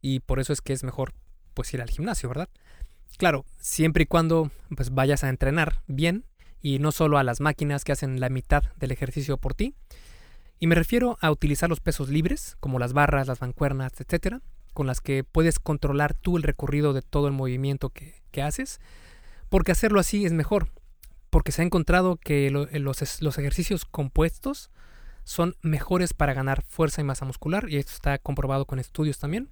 y 0.00 0.20
por 0.20 0.40
eso 0.40 0.52
es 0.52 0.60
que 0.60 0.72
es 0.72 0.84
mejor 0.84 1.14
pues 1.54 1.72
ir 1.74 1.80
al 1.82 1.90
gimnasio, 1.90 2.28
¿verdad? 2.28 2.48
Claro, 3.18 3.44
siempre 3.58 4.04
y 4.04 4.06
cuando 4.06 4.50
pues 4.74 4.90
vayas 4.94 5.24
a 5.24 5.28
entrenar 5.28 5.82
bien 5.86 6.24
y 6.60 6.78
no 6.78 6.92
solo 6.92 7.18
a 7.18 7.24
las 7.24 7.40
máquinas 7.40 7.84
que 7.84 7.92
hacen 7.92 8.20
la 8.20 8.28
mitad 8.28 8.62
del 8.76 8.92
ejercicio 8.92 9.36
por 9.36 9.54
ti. 9.54 9.74
Y 10.58 10.68
me 10.68 10.76
refiero 10.76 11.18
a 11.20 11.30
utilizar 11.30 11.68
los 11.68 11.80
pesos 11.80 12.08
libres, 12.08 12.56
como 12.60 12.78
las 12.78 12.92
barras, 12.92 13.26
las 13.26 13.40
mancuernas, 13.40 13.92
etcétera, 14.00 14.40
con 14.72 14.86
las 14.86 15.00
que 15.00 15.24
puedes 15.24 15.58
controlar 15.58 16.14
tú 16.14 16.36
el 16.36 16.44
recorrido 16.44 16.92
de 16.92 17.02
todo 17.02 17.26
el 17.26 17.32
movimiento 17.32 17.90
que, 17.90 18.42
haces, 18.42 18.80
porque 19.48 19.72
hacerlo 19.72 20.00
así 20.00 20.24
es 20.24 20.32
mejor, 20.32 20.68
porque 21.30 21.52
se 21.52 21.62
ha 21.62 21.64
encontrado 21.64 22.16
que 22.16 22.50
los, 22.50 23.20
los 23.20 23.38
ejercicios 23.38 23.84
compuestos 23.84 24.70
son 25.24 25.56
mejores 25.62 26.14
para 26.14 26.34
ganar 26.34 26.64
fuerza 26.66 27.00
y 27.00 27.04
masa 27.04 27.24
muscular, 27.24 27.68
y 27.68 27.76
esto 27.76 27.92
está 27.92 28.18
comprobado 28.18 28.66
con 28.66 28.78
estudios 28.78 29.18
también. 29.18 29.50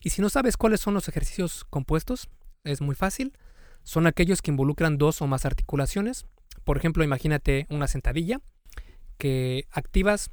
Y 0.00 0.10
si 0.10 0.22
no 0.22 0.28
sabes 0.28 0.56
cuáles 0.56 0.80
son 0.80 0.94
los 0.94 1.08
ejercicios 1.08 1.64
compuestos, 1.64 2.28
es 2.64 2.80
muy 2.80 2.94
fácil. 2.94 3.36
Son 3.84 4.06
aquellos 4.06 4.42
que 4.42 4.50
involucran 4.50 4.98
dos 4.98 5.22
o 5.22 5.26
más 5.26 5.44
articulaciones. 5.44 6.26
Por 6.64 6.76
ejemplo, 6.76 7.04
imagínate 7.04 7.66
una 7.70 7.88
sentadilla 7.88 8.40
que 9.18 9.66
activas 9.70 10.30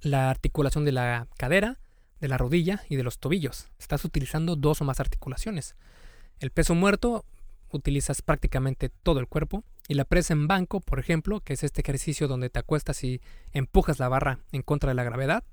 la 0.00 0.30
articulación 0.30 0.84
de 0.84 0.92
la 0.92 1.28
cadera, 1.36 1.78
de 2.20 2.28
la 2.28 2.38
rodilla 2.38 2.84
y 2.88 2.96
de 2.96 3.02
los 3.02 3.18
tobillos. 3.18 3.68
Estás 3.78 4.04
utilizando 4.04 4.56
dos 4.56 4.80
o 4.80 4.84
más 4.84 5.00
articulaciones. 5.00 5.76
El 6.38 6.50
peso 6.50 6.74
muerto 6.74 7.24
utilizas 7.72 8.22
prácticamente 8.22 8.88
todo 8.88 9.20
el 9.20 9.26
cuerpo. 9.26 9.64
Y 9.88 9.94
la 9.94 10.04
presa 10.04 10.32
en 10.32 10.46
banco, 10.46 10.80
por 10.80 10.98
ejemplo, 11.00 11.40
que 11.40 11.54
es 11.54 11.64
este 11.64 11.80
ejercicio 11.80 12.28
donde 12.28 12.50
te 12.50 12.58
acuestas 12.58 13.02
y 13.02 13.20
empujas 13.52 13.98
la 13.98 14.08
barra 14.08 14.38
en 14.52 14.62
contra 14.62 14.90
de 14.90 14.94
la 14.94 15.04
gravedad. 15.04 15.44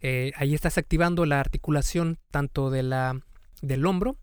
Eh, 0.00 0.32
ahí 0.36 0.54
estás 0.54 0.78
activando 0.78 1.26
la 1.26 1.40
articulación 1.40 2.18
tanto 2.30 2.70
de 2.70 2.84
la, 2.84 3.20
del 3.62 3.84
hombro 3.84 4.16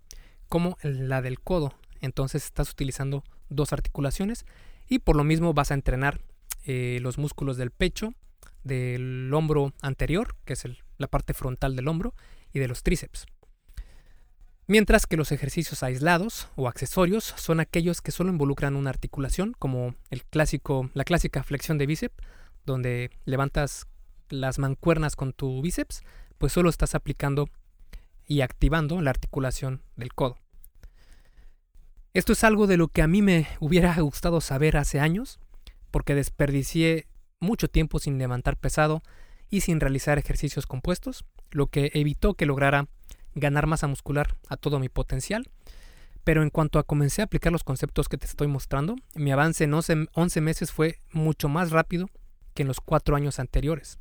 como 0.47 0.77
la 0.81 1.21
del 1.21 1.39
codo. 1.39 1.73
Entonces 1.99 2.45
estás 2.45 2.71
utilizando 2.71 3.23
dos 3.49 3.73
articulaciones 3.73 4.45
y 4.87 4.99
por 4.99 5.15
lo 5.15 5.23
mismo 5.23 5.53
vas 5.53 5.71
a 5.71 5.73
entrenar 5.73 6.21
eh, 6.65 6.99
los 7.01 7.17
músculos 7.17 7.57
del 7.57 7.71
pecho, 7.71 8.13
del 8.63 9.31
hombro 9.33 9.73
anterior, 9.81 10.35
que 10.45 10.53
es 10.53 10.63
la 10.97 11.07
parte 11.07 11.33
frontal 11.33 11.75
del 11.75 11.87
hombro, 11.87 12.13
y 12.53 12.59
de 12.59 12.67
los 12.67 12.83
tríceps. 12.83 13.25
Mientras 14.67 15.05
que 15.05 15.17
los 15.17 15.31
ejercicios 15.31 15.83
aislados 15.83 16.47
o 16.55 16.67
accesorios 16.67 17.23
son 17.23 17.59
aquellos 17.59 18.01
que 18.01 18.11
solo 18.11 18.31
involucran 18.31 18.75
una 18.75 18.89
articulación, 18.89 19.55
como 19.59 19.93
el 20.09 20.23
clásico, 20.23 20.89
la 20.95 21.03
clásica 21.03 21.43
flexión 21.43 21.77
de 21.77 21.85
bíceps, 21.85 22.15
donde 22.65 23.11
levantas 23.25 23.85
las 24.29 24.57
mancuernas 24.57 25.15
con 25.15 25.33
tu 25.33 25.61
bíceps, 25.61 26.01
pues 26.39 26.51
solo 26.51 26.69
estás 26.69 26.95
aplicando 26.95 27.47
y 28.25 28.41
activando 28.41 29.01
la 29.01 29.11
articulación 29.11 29.83
del 29.95 30.13
codo. 30.13 30.39
Esto 32.15 32.33
es 32.33 32.43
algo 32.43 32.65
de 32.65 32.77
lo 32.77 32.87
que 32.87 33.03
a 33.03 33.07
mí 33.07 33.21
me 33.21 33.47
hubiera 33.59 33.95
gustado 33.99 34.41
saber 34.41 34.77
hace 34.77 34.99
años, 34.99 35.39
porque 35.91 36.15
desperdicié 36.15 37.05
mucho 37.39 37.67
tiempo 37.67 37.99
sin 37.99 38.17
levantar 38.17 38.57
pesado 38.57 39.03
y 39.47 39.61
sin 39.61 39.79
realizar 39.79 40.17
ejercicios 40.17 40.65
compuestos, 40.65 41.23
lo 41.51 41.67
que 41.67 41.91
evitó 41.93 42.33
que 42.33 42.47
lograra 42.47 42.87
ganar 43.35 43.67
masa 43.67 43.87
muscular 43.87 44.35
a 44.49 44.57
todo 44.57 44.79
mi 44.79 44.89
potencial. 44.89 45.49
Pero 46.23 46.41
en 46.41 46.49
cuanto 46.49 46.79
a 46.79 46.83
comencé 46.83 47.21
a 47.21 47.25
aplicar 47.25 47.51
los 47.51 47.63
conceptos 47.63 48.09
que 48.09 48.17
te 48.17 48.25
estoy 48.25 48.47
mostrando, 48.47 48.95
mi 49.13 49.31
avance 49.31 49.63
en 49.63 49.73
11 49.73 50.41
meses 50.41 50.71
fue 50.71 50.99
mucho 51.11 51.49
más 51.49 51.69
rápido 51.69 52.09
que 52.55 52.63
en 52.63 52.67
los 52.67 52.81
4 52.81 53.15
años 53.15 53.39
anteriores. 53.39 53.99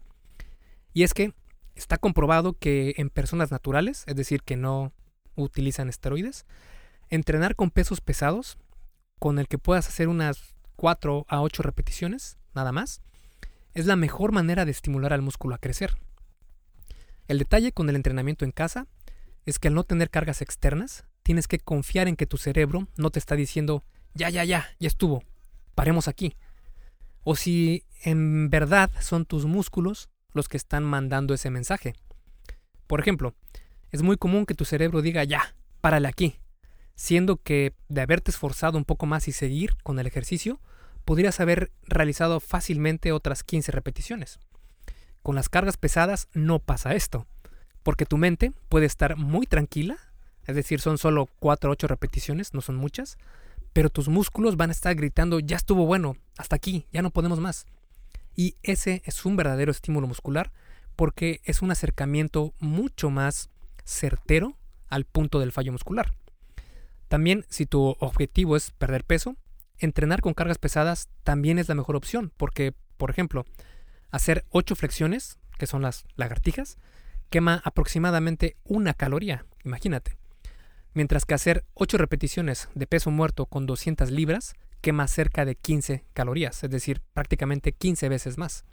Y 0.95 1.03
es 1.03 1.13
que 1.13 1.35
está 1.75 1.99
comprobado 1.99 2.55
que 2.55 2.95
en 2.97 3.11
personas 3.11 3.51
naturales, 3.51 4.05
es 4.07 4.17
decir, 4.17 4.43
que 4.43 4.57
no 4.57 4.93
utilizan 5.35 5.89
esteroides, 5.89 6.47
entrenar 7.11 7.57
con 7.57 7.71
pesos 7.71 8.01
pesados, 8.01 8.57
con 9.19 9.39
el 9.39 9.49
que 9.49 9.59
puedas 9.59 9.89
hacer 9.89 10.09
unas 10.09 10.55
4 10.77 11.27
a 11.29 11.43
8 11.43 11.63
repeticiones, 11.63 12.39
nada 12.55 12.73
más, 12.73 13.03
es 13.75 13.87
la 13.87 13.97
mejor 13.97 14.33
manera 14.33 14.65
de 14.65 14.71
estimular 14.71 15.13
al 15.13 15.23
músculo 15.23 15.55
a 15.55 15.59
crecer. 15.59 15.97
El 17.27 17.39
detalle 17.39 17.73
con 17.73 17.89
el 17.89 17.97
entrenamiento 17.97 18.45
en 18.45 18.53
casa 18.53 18.87
es 19.45 19.59
que 19.59 19.69
al 19.69 19.75
no 19.75 19.85
tener 19.85 20.11
cargas 20.11 20.43
externas, 20.43 21.05
tienes 21.23 21.49
que 21.49 21.59
confiar 21.59 22.09
en 22.09 22.17
que 22.17 22.27
tu 22.27 22.37
cerebro 22.37 22.89
no 22.97 23.11
te 23.11 23.19
está 23.19 23.35
diciendo, 23.37 23.85
ya, 24.15 24.31
ya, 24.31 24.45
ya, 24.45 24.69
ya 24.79 24.89
estuvo, 24.89 25.25
paremos 25.75 26.09
aquí. 26.09 26.37
O 27.23 27.37
si 27.37 27.85
en 28.03 28.51
verdad 28.51 28.91
son 29.01 29.25
tus 29.25 29.47
músculos 29.47 30.11
los 30.33 30.49
que 30.49 30.57
están 30.57 30.85
mandando 30.85 31.33
ese 31.33 31.51
mensaje. 31.51 31.95
Por 32.87 33.01
ejemplo, 33.01 33.35
es 33.91 34.03
muy 34.03 34.17
común 34.17 34.47
que 34.47 34.55
tu 34.55 34.65
cerebro 34.65 35.01
diga 35.01 35.25
ya, 35.25 35.55
párale 35.81 36.09
aquí, 36.09 36.37
siendo 36.95 37.37
que 37.37 37.75
de 37.89 38.01
haberte 38.01 38.31
esforzado 38.31 38.77
un 38.77 38.85
poco 38.85 39.07
más 39.07 39.29
y 39.29 39.33
seguir 39.33 39.77
con 39.83 39.99
el 39.99 40.07
ejercicio, 40.07 40.61
podrías 41.05 41.41
haber 41.41 41.71
realizado 41.83 42.41
fácilmente 42.41 43.13
otras 43.13 43.45
15 43.45 43.73
repeticiones. 43.73 44.39
Con 45.23 45.35
las 45.35 45.49
cargas 45.49 45.77
pesadas 45.77 46.29
no 46.35 46.59
pasa 46.59 46.95
esto, 46.95 47.27
porque 47.85 48.07
tu 48.07 48.19
mente 48.19 48.53
puede 48.69 48.87
estar 48.87 49.17
muy 49.17 49.47
tranquila, 49.47 49.97
es 50.47 50.57
decir, 50.57 50.81
son 50.81 50.99
solo 50.99 51.29
4 51.39 51.71
o 51.71 51.73
8 51.73 51.87
repeticiones, 51.87 52.53
no 52.53 52.61
son 52.61 52.75
muchas, 52.75 53.17
pero 53.73 53.91
tus 53.91 54.09
músculos 54.09 54.57
van 54.57 54.71
a 54.71 54.73
estar 54.73 54.95
gritando, 54.97 55.39
ya 55.39 55.57
estuvo 55.57 55.87
bueno, 55.87 56.17
hasta 56.37 56.57
aquí, 56.57 56.87
ya 56.93 57.03
no 57.03 57.11
podemos 57.11 57.39
más. 57.39 57.67
Y 58.35 58.57
ese 58.63 59.03
es 59.05 59.25
un 59.25 59.37
verdadero 59.37 59.71
estímulo 59.71 60.09
muscular 60.09 60.51
porque 60.97 61.41
es 61.45 61.63
un 61.63 61.71
acercamiento 61.71 62.55
mucho 62.59 63.11
más 63.11 63.51
certero 63.85 64.57
al 64.89 65.05
punto 65.05 65.39
del 65.39 65.53
fallo 65.53 65.73
muscular. 65.73 66.15
También 67.09 67.45
si 67.49 67.67
tu 67.67 67.97
objetivo 68.01 68.57
es 68.57 68.71
perder 68.71 69.05
peso, 69.05 69.37
entrenar 69.79 70.21
con 70.21 70.35
cargas 70.35 70.59
pesadas 70.59 71.09
también 71.23 71.59
es 71.59 71.69
la 71.69 71.75
mejor 71.75 71.97
opción 71.97 72.33
porque, 72.37 72.75
por 72.97 73.11
ejemplo, 73.11 73.45
hacer 74.11 74.45
8 74.51 74.75
flexiones, 74.75 75.39
que 75.59 75.67
son 75.67 75.83
las 75.83 76.07
lagartijas, 76.17 76.79
quema 77.35 77.61
aproximadamente 77.65 78.57
una 78.63 78.95
caloría, 78.95 79.45
imagínate. 79.65 80.17
Mientras 80.93 81.25
que 81.25 81.35
hacer 81.35 81.65
8 81.75 81.99
repeticiones 81.99 82.69
de 82.77 82.87
peso 82.87 83.11
muerto 83.11 83.47
con 83.47 83.67
200 83.67 84.13
libras 84.13 84.55
quema 84.81 85.09
cerca 85.09 85.45
de 85.45 85.57
15 85.57 86.05
calorías, 86.13 86.63
es 86.63 86.71
decir, 86.71 87.03
prácticamente 87.13 87.73
15 87.73 88.09
veces 88.09 88.39
más. 88.39 88.65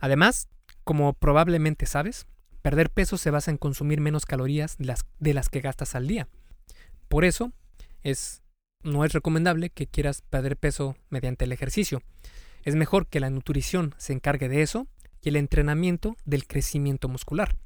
Además, 0.00 0.48
como 0.82 1.12
probablemente 1.12 1.86
sabes, 1.86 2.26
perder 2.60 2.90
peso 2.90 3.18
se 3.18 3.30
basa 3.30 3.52
en 3.52 3.56
consumir 3.56 4.00
menos 4.00 4.26
calorías 4.26 4.76
de 4.78 4.86
las, 4.86 5.06
de 5.20 5.32
las 5.32 5.48
que 5.48 5.60
gastas 5.60 5.94
al 5.94 6.08
día. 6.08 6.26
Por 7.06 7.24
eso, 7.24 7.52
es, 8.02 8.42
no 8.82 9.04
es 9.04 9.12
recomendable 9.12 9.70
que 9.70 9.86
quieras 9.86 10.22
perder 10.22 10.56
peso 10.56 10.96
mediante 11.08 11.44
el 11.44 11.52
ejercicio. 11.52 12.02
Es 12.64 12.74
mejor 12.74 13.06
que 13.06 13.20
la 13.20 13.30
nutrición 13.30 13.94
se 13.96 14.12
encargue 14.12 14.48
de 14.48 14.62
eso 14.62 14.88
y 15.24 15.30
el 15.30 15.36
entrenamiento 15.36 16.16
del 16.24 16.46
crecimiento 16.46 17.08
muscular. 17.08 17.56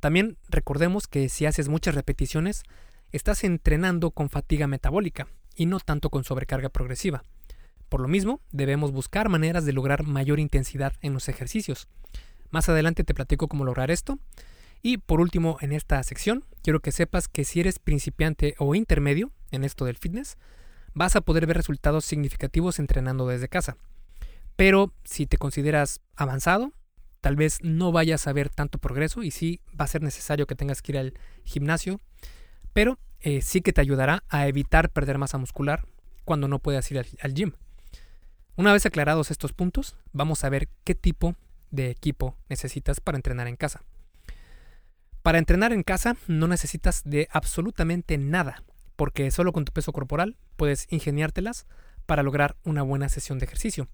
También 0.00 0.36
recordemos 0.48 1.06
que 1.06 1.28
si 1.28 1.46
haces 1.46 1.68
muchas 1.68 1.94
repeticiones, 1.94 2.64
estás 3.12 3.44
entrenando 3.44 4.10
con 4.10 4.28
fatiga 4.28 4.66
metabólica, 4.66 5.28
y 5.54 5.66
no 5.66 5.80
tanto 5.80 6.10
con 6.10 6.24
sobrecarga 6.24 6.68
progresiva. 6.68 7.24
Por 7.88 8.00
lo 8.00 8.08
mismo, 8.08 8.40
debemos 8.50 8.90
buscar 8.92 9.28
maneras 9.28 9.64
de 9.64 9.72
lograr 9.72 10.04
mayor 10.04 10.40
intensidad 10.40 10.94
en 11.02 11.12
los 11.12 11.28
ejercicios. 11.28 11.88
Más 12.50 12.68
adelante 12.68 13.04
te 13.04 13.14
platico 13.14 13.48
cómo 13.48 13.64
lograr 13.64 13.90
esto. 13.90 14.18
Y 14.82 14.98
por 14.98 15.20
último, 15.20 15.58
en 15.60 15.72
esta 15.72 16.02
sección, 16.02 16.44
quiero 16.62 16.80
que 16.80 16.90
sepas 16.90 17.28
que 17.28 17.44
si 17.44 17.60
eres 17.60 17.78
principiante 17.78 18.54
o 18.58 18.74
intermedio 18.74 19.30
en 19.50 19.64
esto 19.64 19.84
del 19.84 19.96
fitness, 19.96 20.38
vas 20.94 21.16
a 21.16 21.20
poder 21.20 21.46
ver 21.46 21.56
resultados 21.56 22.04
significativos 22.04 22.78
entrenando 22.78 23.28
desde 23.28 23.48
casa. 23.48 23.76
Pero 24.56 24.92
si 25.04 25.26
te 25.26 25.38
consideras 25.38 26.00
avanzado, 26.16 26.72
tal 27.20 27.36
vez 27.36 27.58
no 27.62 27.92
vayas 27.92 28.26
a 28.26 28.32
ver 28.32 28.48
tanto 28.50 28.78
progreso 28.78 29.22
y 29.22 29.30
sí 29.30 29.60
va 29.78 29.84
a 29.84 29.88
ser 29.88 30.02
necesario 30.02 30.46
que 30.46 30.54
tengas 30.54 30.82
que 30.82 30.92
ir 30.92 30.98
al 30.98 31.14
gimnasio. 31.44 32.00
Pero 32.72 32.98
eh, 33.20 33.42
sí 33.42 33.60
que 33.60 33.72
te 33.72 33.80
ayudará 33.80 34.24
a 34.28 34.48
evitar 34.48 34.90
perder 34.90 35.18
masa 35.18 35.38
muscular 35.38 35.86
cuando 36.24 36.48
no 36.48 36.58
puedas 36.58 36.90
ir 36.90 36.98
al, 36.98 37.34
gym. 37.34 37.52
Una 38.56 38.72
vez 38.72 38.84
aclarados 38.84 39.30
estos 39.30 39.52
puntos, 39.52 39.96
vamos 40.12 40.44
a 40.44 40.48
ver 40.48 40.68
qué 40.84 40.94
tipo 40.94 41.36
de 41.70 41.90
equipo 41.90 42.36
necesitas 42.48 43.00
para 43.00 43.16
entrenar 43.16 43.46
en 43.46 43.56
casa. 43.56 43.82
Para 45.22 45.38
entrenar 45.38 45.72
en 45.72 45.84
casa 45.84 46.16
no 46.26 46.48
necesitas 46.48 47.02
de 47.04 47.28
absolutamente 47.30 48.18
nada, 48.18 48.64
porque 48.96 49.30
solo 49.30 49.52
con 49.52 49.64
tu 49.64 49.72
peso 49.72 49.92
corporal 49.92 50.36
puedes 50.56 50.86
ingeniártelas 50.90 51.66
para 52.06 52.24
lograr 52.24 52.56
una 52.64 52.82
buena 52.82 53.08
sesión 53.08 53.38
de 53.38 53.46
ejercicio. 53.46 53.88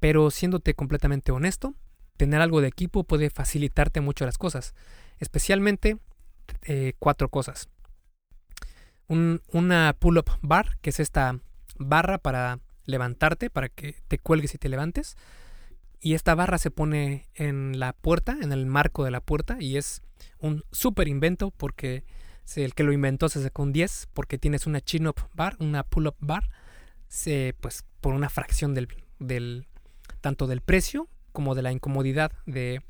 Pero 0.00 0.30
siéndote 0.30 0.74
completamente 0.74 1.32
honesto, 1.32 1.74
tener 2.16 2.40
algo 2.40 2.60
de 2.60 2.68
equipo 2.68 3.04
puede 3.04 3.30
facilitarte 3.30 4.00
mucho 4.00 4.24
las 4.24 4.38
cosas, 4.38 4.74
especialmente 5.18 5.98
eh, 6.62 6.94
cuatro 6.98 7.28
cosas. 7.28 7.68
una 9.08 9.96
pull-up 9.98 10.30
bar, 10.42 10.78
que 10.82 10.90
es 10.90 11.00
esta 11.00 11.40
barra 11.78 12.18
para 12.18 12.60
levantarte, 12.84 13.50
para 13.50 13.68
que 13.68 13.96
te 14.08 14.18
cuelgues 14.18 14.54
y 14.54 14.58
te 14.58 14.68
levantes. 14.68 15.16
Y 16.00 16.14
esta 16.14 16.34
barra 16.34 16.58
se 16.58 16.70
pone 16.70 17.26
en 17.34 17.78
la 17.78 17.92
puerta, 17.92 18.36
en 18.40 18.52
el 18.52 18.66
marco 18.66 19.04
de 19.04 19.10
la 19.10 19.20
puerta, 19.20 19.56
y 19.60 19.76
es 19.76 20.02
un 20.38 20.64
súper 20.70 21.08
invento 21.08 21.50
porque 21.50 22.04
el 22.56 22.74
que 22.74 22.82
lo 22.82 22.92
inventó 22.92 23.28
se 23.28 23.42
sacó 23.42 23.62
un 23.62 23.72
10 23.72 24.08
porque 24.14 24.38
tienes 24.38 24.66
una 24.66 24.80
chin-up 24.80 25.20
bar, 25.34 25.56
una 25.60 25.82
pull-up 25.84 26.16
bar, 26.20 26.48
se, 27.08 27.54
pues 27.60 27.84
por 28.00 28.14
una 28.14 28.28
fracción 28.28 28.74
del, 28.74 28.88
del, 29.18 29.66
tanto 30.20 30.46
del 30.46 30.60
precio 30.60 31.08
como 31.32 31.54
de 31.54 31.62
la 31.62 31.72
incomodidad 31.72 32.32
de 32.46 32.82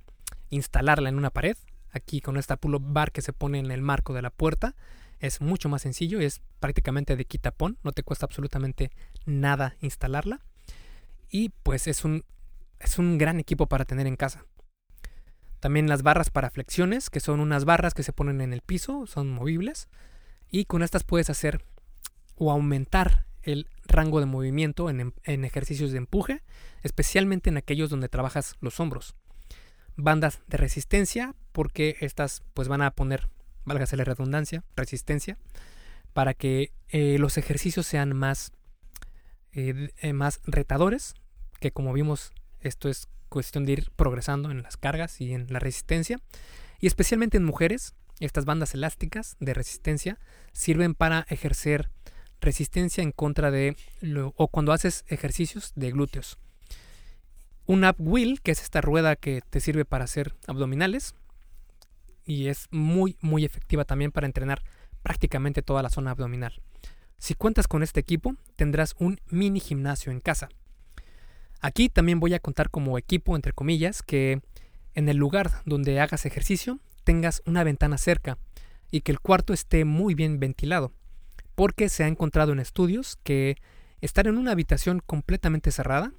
instalarla 0.50 1.08
en 1.08 1.18
una 1.18 1.30
pared. 1.30 1.56
Aquí 1.90 2.20
con 2.20 2.36
esta 2.36 2.56
pull-up 2.56 2.84
bar 2.86 3.12
que 3.12 3.22
se 3.22 3.32
pone 3.32 3.58
en 3.58 3.70
el 3.70 3.82
marco 3.82 4.14
de 4.14 4.22
la 4.22 4.30
puerta 4.30 4.74
es 5.20 5.40
mucho 5.40 5.68
más 5.68 5.82
sencillo, 5.82 6.20
es 6.20 6.40
prácticamente 6.60 7.16
de 7.16 7.24
quitapón, 7.24 7.78
no 7.82 7.92
te 7.92 8.02
cuesta 8.02 8.26
absolutamente 8.26 8.90
nada 9.26 9.76
instalarla. 9.80 10.40
Y 11.30 11.50
pues 11.62 11.86
es 11.86 12.04
un, 12.04 12.24
es 12.78 12.98
un 12.98 13.18
gran 13.18 13.40
equipo 13.40 13.66
para 13.66 13.84
tener 13.84 14.06
en 14.06 14.16
casa. 14.16 14.44
También 15.60 15.88
las 15.88 16.02
barras 16.02 16.30
para 16.30 16.50
flexiones, 16.50 17.10
que 17.10 17.20
son 17.20 17.40
unas 17.40 17.64
barras 17.64 17.94
que 17.94 18.04
se 18.04 18.12
ponen 18.12 18.40
en 18.40 18.52
el 18.52 18.62
piso, 18.62 19.06
son 19.06 19.30
movibles. 19.30 19.88
Y 20.50 20.66
con 20.66 20.82
estas 20.82 21.04
puedes 21.04 21.30
hacer 21.30 21.64
o 22.36 22.52
aumentar 22.52 23.26
el 23.42 23.66
rango 23.88 24.20
de 24.20 24.26
movimiento 24.26 24.90
en, 24.90 25.14
en, 25.24 25.44
ejercicios 25.44 25.90
de 25.90 25.98
empuje, 25.98 26.42
especialmente 26.82 27.50
en 27.50 27.56
aquellos 27.56 27.90
donde 27.90 28.08
trabajas 28.08 28.54
los 28.60 28.78
hombros. 28.78 29.16
Bandas 29.96 30.40
de 30.46 30.58
resistencia, 30.58 31.34
porque 31.52 31.96
estas 32.00 32.42
pues 32.54 32.68
van 32.68 32.82
a 32.82 32.92
poner, 32.92 33.28
válgase 33.64 33.96
la 33.96 34.04
redundancia, 34.04 34.62
resistencia, 34.76 35.38
para 36.12 36.34
que 36.34 36.72
eh, 36.88 37.16
los 37.18 37.38
ejercicios 37.38 37.86
sean 37.86 38.14
más, 38.14 38.52
eh, 39.52 39.90
eh, 39.98 40.12
más 40.12 40.40
retadores, 40.44 41.14
que 41.60 41.72
como 41.72 41.92
vimos 41.92 42.32
esto 42.60 42.88
es 42.88 43.08
cuestión 43.28 43.66
de 43.66 43.72
ir 43.72 43.90
progresando 43.96 44.50
en 44.50 44.62
las 44.62 44.76
cargas 44.76 45.20
y 45.20 45.34
en 45.34 45.46
la 45.50 45.58
resistencia. 45.58 46.20
Y 46.80 46.86
especialmente 46.86 47.36
en 47.36 47.44
mujeres, 47.44 47.94
estas 48.20 48.44
bandas 48.44 48.74
elásticas 48.74 49.36
de 49.40 49.54
resistencia 49.54 50.18
sirven 50.52 50.94
para 50.94 51.26
ejercer 51.28 51.90
resistencia 52.40 53.02
en 53.02 53.12
contra 53.12 53.50
de 53.50 53.76
lo, 54.00 54.34
o 54.36 54.48
cuando 54.48 54.72
haces 54.72 55.04
ejercicios 55.08 55.72
de 55.74 55.90
glúteos. 55.90 56.38
Un 57.66 57.84
up 57.84 57.96
wheel, 57.98 58.40
que 58.40 58.52
es 58.52 58.62
esta 58.62 58.80
rueda 58.80 59.16
que 59.16 59.42
te 59.50 59.60
sirve 59.60 59.84
para 59.84 60.04
hacer 60.04 60.34
abdominales 60.46 61.14
y 62.24 62.48
es 62.48 62.68
muy 62.70 63.16
muy 63.20 63.44
efectiva 63.44 63.84
también 63.84 64.12
para 64.12 64.26
entrenar 64.26 64.62
prácticamente 65.02 65.62
toda 65.62 65.82
la 65.82 65.90
zona 65.90 66.10
abdominal. 66.10 66.60
Si 67.18 67.34
cuentas 67.34 67.66
con 67.66 67.82
este 67.82 68.00
equipo, 68.00 68.36
tendrás 68.56 68.94
un 68.98 69.20
mini 69.28 69.60
gimnasio 69.60 70.12
en 70.12 70.20
casa. 70.20 70.48
Aquí 71.60 71.88
también 71.88 72.20
voy 72.20 72.34
a 72.34 72.38
contar 72.38 72.70
como 72.70 72.96
equipo, 72.98 73.34
entre 73.34 73.52
comillas, 73.52 74.02
que 74.02 74.40
en 74.94 75.08
el 75.08 75.16
lugar 75.16 75.62
donde 75.64 76.00
hagas 76.00 76.26
ejercicio 76.26 76.78
tengas 77.02 77.42
una 77.46 77.64
ventana 77.64 77.98
cerca 77.98 78.38
y 78.90 79.00
que 79.00 79.12
el 79.12 79.20
cuarto 79.20 79.52
esté 79.52 79.84
muy 79.84 80.14
bien 80.14 80.38
ventilado, 80.38 80.92
porque 81.58 81.88
se 81.88 82.04
ha 82.04 82.06
encontrado 82.06 82.52
en 82.52 82.60
estudios 82.60 83.18
que 83.24 83.56
estar 84.00 84.28
en 84.28 84.38
una 84.38 84.52
habitación 84.52 85.02
completamente 85.04 85.72
cerrada, 85.72 86.12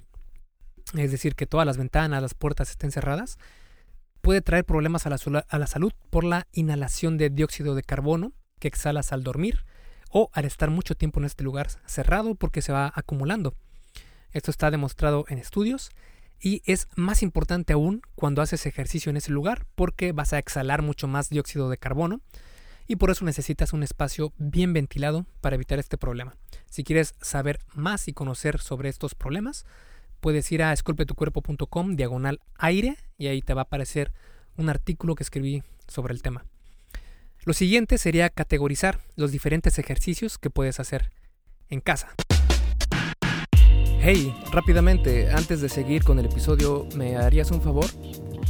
es 0.92 1.10
decir, 1.12 1.34
que 1.34 1.46
todas 1.46 1.66
las 1.66 1.78
ventanas, 1.78 2.20
las 2.20 2.34
puertas 2.34 2.68
estén 2.68 2.92
cerradas, 2.92 3.38
puede 4.20 4.42
traer 4.42 4.66
problemas 4.66 5.06
a 5.06 5.08
la, 5.08 5.16
a 5.48 5.58
la 5.58 5.66
salud 5.66 5.94
por 6.10 6.24
la 6.24 6.46
inhalación 6.52 7.16
de 7.16 7.30
dióxido 7.30 7.74
de 7.74 7.82
carbono 7.82 8.34
que 8.58 8.68
exhalas 8.68 9.14
al 9.14 9.22
dormir 9.22 9.64
o 10.10 10.28
al 10.34 10.44
estar 10.44 10.68
mucho 10.68 10.94
tiempo 10.94 11.20
en 11.20 11.24
este 11.24 11.42
lugar 11.42 11.68
cerrado 11.86 12.34
porque 12.34 12.60
se 12.60 12.72
va 12.72 12.92
acumulando. 12.94 13.54
Esto 14.32 14.50
está 14.50 14.70
demostrado 14.70 15.24
en 15.30 15.38
estudios 15.38 15.90
y 16.38 16.60
es 16.66 16.86
más 16.96 17.22
importante 17.22 17.72
aún 17.72 18.02
cuando 18.14 18.42
haces 18.42 18.66
ejercicio 18.66 19.08
en 19.08 19.16
ese 19.16 19.32
lugar 19.32 19.64
porque 19.74 20.12
vas 20.12 20.34
a 20.34 20.38
exhalar 20.38 20.82
mucho 20.82 21.08
más 21.08 21.30
dióxido 21.30 21.70
de 21.70 21.78
carbono 21.78 22.20
y 22.90 22.96
por 22.96 23.12
eso 23.12 23.24
necesitas 23.24 23.72
un 23.72 23.84
espacio 23.84 24.32
bien 24.36 24.72
ventilado 24.72 25.24
para 25.40 25.54
evitar 25.54 25.78
este 25.78 25.96
problema. 25.96 26.34
Si 26.68 26.82
quieres 26.82 27.14
saber 27.20 27.60
más 27.72 28.08
y 28.08 28.12
conocer 28.12 28.58
sobre 28.58 28.88
estos 28.88 29.14
problemas, 29.14 29.64
puedes 30.18 30.50
ir 30.50 30.64
a 30.64 30.72
esculpetucuerpo.com 30.72 31.94
diagonal 31.94 32.40
aire 32.58 32.96
y 33.16 33.28
ahí 33.28 33.42
te 33.42 33.54
va 33.54 33.60
a 33.60 33.62
aparecer 33.62 34.10
un 34.56 34.68
artículo 34.68 35.14
que 35.14 35.22
escribí 35.22 35.62
sobre 35.86 36.14
el 36.14 36.20
tema. 36.20 36.44
Lo 37.44 37.52
siguiente 37.52 37.96
sería 37.96 38.28
categorizar 38.28 38.98
los 39.14 39.30
diferentes 39.30 39.78
ejercicios 39.78 40.36
que 40.36 40.50
puedes 40.50 40.80
hacer 40.80 41.12
en 41.68 41.80
casa. 41.80 42.16
Hey, 44.00 44.34
rápidamente, 44.50 45.30
antes 45.30 45.60
de 45.60 45.68
seguir 45.68 46.02
con 46.02 46.18
el 46.18 46.26
episodio, 46.26 46.88
¿me 46.96 47.16
harías 47.16 47.52
un 47.52 47.62
favor? 47.62 47.86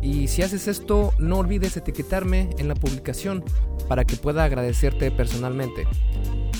Y 0.00 0.28
si 0.28 0.42
haces 0.42 0.68
esto, 0.68 1.12
no 1.18 1.38
olvides 1.38 1.76
etiquetarme 1.76 2.50
en 2.58 2.68
la 2.68 2.74
publicación 2.74 3.44
para 3.88 4.04
que 4.04 4.16
pueda 4.16 4.44
agradecerte 4.44 5.10
personalmente. 5.10 5.86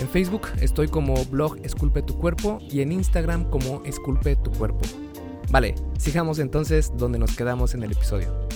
En 0.00 0.08
Facebook 0.08 0.48
estoy 0.60 0.88
como 0.88 1.24
blog 1.26 1.58
Esculpe 1.64 2.02
tu 2.02 2.18
cuerpo 2.18 2.58
y 2.70 2.80
en 2.80 2.92
Instagram 2.92 3.50
como 3.50 3.82
Esculpe 3.84 4.36
tu 4.36 4.50
cuerpo. 4.52 4.80
Vale, 5.50 5.74
sigamos 5.98 6.38
entonces 6.38 6.92
donde 6.96 7.18
nos 7.18 7.36
quedamos 7.36 7.74
en 7.74 7.82
el 7.82 7.92
episodio. 7.92 8.48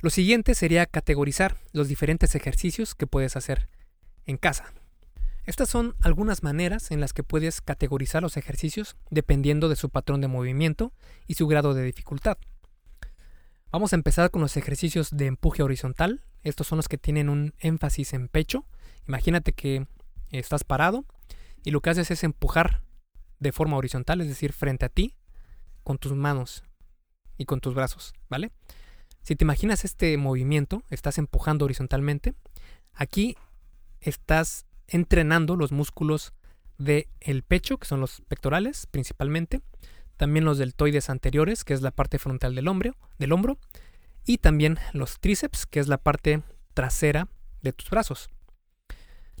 Lo 0.00 0.10
siguiente 0.10 0.54
sería 0.54 0.86
categorizar 0.86 1.56
los 1.72 1.88
diferentes 1.88 2.34
ejercicios 2.34 2.94
que 2.94 3.06
puedes 3.06 3.36
hacer 3.36 3.68
en 4.26 4.36
casa. 4.36 4.72
Estas 5.44 5.68
son 5.68 5.96
algunas 6.00 6.42
maneras 6.44 6.90
en 6.92 7.00
las 7.00 7.12
que 7.12 7.24
puedes 7.24 7.60
categorizar 7.60 8.22
los 8.22 8.36
ejercicios 8.36 8.96
dependiendo 9.10 9.68
de 9.68 9.76
su 9.76 9.90
patrón 9.90 10.20
de 10.20 10.28
movimiento 10.28 10.92
y 11.26 11.34
su 11.34 11.48
grado 11.48 11.74
de 11.74 11.82
dificultad. 11.82 12.38
Vamos 13.72 13.92
a 13.92 13.96
empezar 13.96 14.30
con 14.30 14.42
los 14.42 14.56
ejercicios 14.56 15.10
de 15.10 15.26
empuje 15.26 15.62
horizontal. 15.62 16.22
Estos 16.42 16.66
son 16.66 16.76
los 16.76 16.88
que 16.88 16.98
tienen 16.98 17.28
un 17.28 17.54
énfasis 17.58 18.12
en 18.12 18.28
pecho. 18.28 18.66
Imagínate 19.08 19.52
que 19.52 19.86
estás 20.30 20.62
parado 20.62 21.04
y 21.64 21.70
lo 21.72 21.80
que 21.80 21.90
haces 21.90 22.10
es 22.10 22.22
empujar 22.22 22.82
de 23.40 23.50
forma 23.50 23.76
horizontal, 23.76 24.20
es 24.20 24.28
decir, 24.28 24.52
frente 24.52 24.84
a 24.84 24.88
ti, 24.88 25.16
con 25.82 25.98
tus 25.98 26.12
manos 26.12 26.62
y 27.36 27.44
con 27.44 27.60
tus 27.60 27.74
brazos, 27.74 28.12
¿vale? 28.28 28.52
Si 29.22 29.34
te 29.36 29.44
imaginas 29.44 29.84
este 29.84 30.16
movimiento, 30.16 30.82
estás 30.90 31.18
empujando 31.18 31.64
horizontalmente, 31.64 32.34
aquí 32.92 33.36
estás 34.00 34.66
entrenando 34.92 35.56
los 35.56 35.72
músculos 35.72 36.32
del 36.78 37.08
el 37.20 37.42
pecho, 37.42 37.78
que 37.78 37.86
son 37.86 38.00
los 38.00 38.22
pectorales 38.28 38.86
principalmente, 38.86 39.60
también 40.16 40.44
los 40.44 40.58
deltoides 40.58 41.10
anteriores, 41.10 41.64
que 41.64 41.74
es 41.74 41.82
la 41.82 41.90
parte 41.90 42.18
frontal 42.18 42.54
del 42.54 42.68
hombro, 42.68 42.94
del 43.18 43.32
hombro, 43.32 43.58
y 44.24 44.38
también 44.38 44.78
los 44.92 45.18
tríceps, 45.18 45.66
que 45.66 45.80
es 45.80 45.88
la 45.88 45.98
parte 45.98 46.42
trasera 46.74 47.28
de 47.62 47.72
tus 47.72 47.90
brazos. 47.90 48.30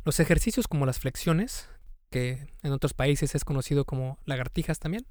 Los 0.04 0.18
ejercicios 0.18 0.66
como 0.66 0.86
las 0.86 0.98
flexiones, 0.98 1.68
que 2.10 2.48
en 2.62 2.72
otros 2.72 2.94
países 2.94 3.34
es 3.34 3.44
conocido 3.44 3.84
como 3.84 4.18
lagartijas 4.24 4.78
también, 4.78 5.06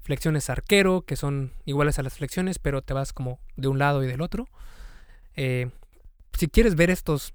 flexiones 0.00 0.48
arquero, 0.50 1.02
que 1.02 1.16
son 1.16 1.52
iguales 1.64 1.98
a 1.98 2.02
las 2.02 2.14
flexiones, 2.14 2.58
pero 2.58 2.82
te 2.82 2.94
vas 2.94 3.12
como 3.12 3.40
de 3.56 3.68
un 3.68 3.78
lado 3.78 4.02
y 4.04 4.06
del 4.06 4.20
otro. 4.20 4.46
Eh, 5.36 5.70
si 6.38 6.48
quieres 6.48 6.76
ver 6.76 6.90
estos 6.90 7.34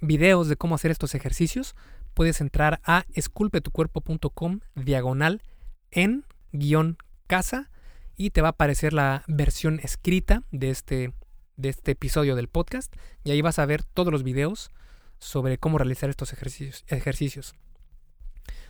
videos 0.00 0.48
de 0.48 0.56
cómo 0.56 0.74
hacer 0.74 0.90
estos 0.90 1.14
ejercicios, 1.14 1.74
puedes 2.14 2.40
entrar 2.40 2.80
a 2.84 3.04
esculpetucuerpo.com 3.14 4.60
diagonal 4.74 5.42
en 5.90 6.24
guion 6.52 6.96
casa 7.26 7.70
y 8.16 8.30
te 8.30 8.42
va 8.42 8.48
a 8.48 8.50
aparecer 8.50 8.92
la 8.92 9.24
versión 9.28 9.80
escrita 9.82 10.42
de 10.50 10.70
este, 10.70 11.12
de 11.56 11.68
este 11.68 11.92
episodio 11.92 12.36
del 12.36 12.48
podcast 12.48 12.94
y 13.24 13.30
ahí 13.30 13.40
vas 13.40 13.58
a 13.58 13.66
ver 13.66 13.82
todos 13.82 14.12
los 14.12 14.22
videos 14.22 14.70
sobre 15.18 15.58
cómo 15.58 15.78
realizar 15.78 16.10
estos 16.10 16.32
ejercicios. 16.32 16.84
ejercicios. 16.88 17.54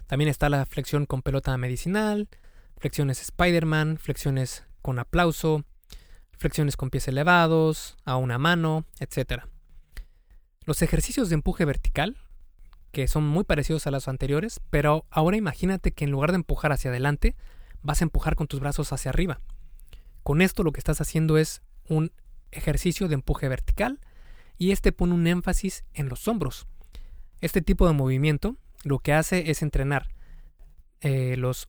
También 0.06 0.28
está 0.28 0.48
la 0.48 0.66
flexión 0.66 1.06
con 1.06 1.22
pelota 1.22 1.56
medicinal, 1.56 2.28
flexiones 2.76 3.22
Spider-Man, 3.22 3.98
flexiones 3.98 4.64
con 4.82 4.98
aplauso, 4.98 5.64
flexiones 6.36 6.76
con 6.76 6.90
pies 6.90 7.06
elevados, 7.08 7.96
a 8.04 8.16
una 8.16 8.38
mano, 8.38 8.84
etc. 8.98 9.44
Los 10.66 10.82
ejercicios 10.82 11.28
de 11.28 11.34
empuje 11.34 11.64
vertical, 11.64 12.16
que 12.92 13.08
son 13.08 13.26
muy 13.26 13.44
parecidos 13.44 13.86
a 13.86 13.90
los 13.90 14.08
anteriores, 14.08 14.60
pero 14.70 15.06
ahora 15.10 15.36
imagínate 15.36 15.92
que 15.92 16.04
en 16.04 16.10
lugar 16.10 16.32
de 16.32 16.36
empujar 16.36 16.72
hacia 16.72 16.90
adelante, 16.90 17.34
vas 17.82 18.02
a 18.02 18.04
empujar 18.04 18.36
con 18.36 18.46
tus 18.46 18.60
brazos 18.60 18.92
hacia 18.92 19.10
arriba. 19.10 19.40
Con 20.22 20.42
esto 20.42 20.62
lo 20.62 20.72
que 20.72 20.80
estás 20.80 21.00
haciendo 21.00 21.38
es 21.38 21.62
un 21.88 22.12
ejercicio 22.50 23.08
de 23.08 23.14
empuje 23.14 23.48
vertical 23.48 24.00
y 24.58 24.72
este 24.72 24.92
pone 24.92 25.14
un 25.14 25.26
énfasis 25.26 25.84
en 25.94 26.08
los 26.08 26.28
hombros. 26.28 26.66
Este 27.40 27.62
tipo 27.62 27.86
de 27.86 27.94
movimiento 27.94 28.56
lo 28.82 28.98
que 28.98 29.14
hace 29.14 29.50
es 29.50 29.62
entrenar 29.62 30.08
eh, 31.00 31.36
los, 31.38 31.68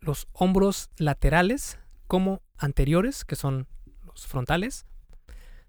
los 0.00 0.26
hombros 0.32 0.90
laterales 0.96 1.78
como 2.08 2.42
anteriores, 2.58 3.24
que 3.24 3.36
son 3.36 3.68
los 4.04 4.26
frontales. 4.26 4.86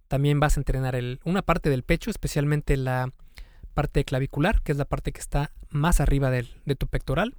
También 0.08 0.40
vas 0.40 0.58
a 0.58 0.60
entrenar 0.60 0.98
una 1.24 1.42
parte 1.42 1.70
del 1.70 1.84
pecho, 1.84 2.10
especialmente 2.10 2.78
la 2.78 3.12
parte 3.74 4.06
clavicular, 4.06 4.62
que 4.62 4.72
es 4.72 4.78
la 4.78 4.86
parte 4.86 5.12
que 5.12 5.20
está 5.20 5.52
más 5.70 6.00
arriba 6.00 6.30
de 6.32 6.76
tu 6.76 6.88
pectoral. 6.88 7.36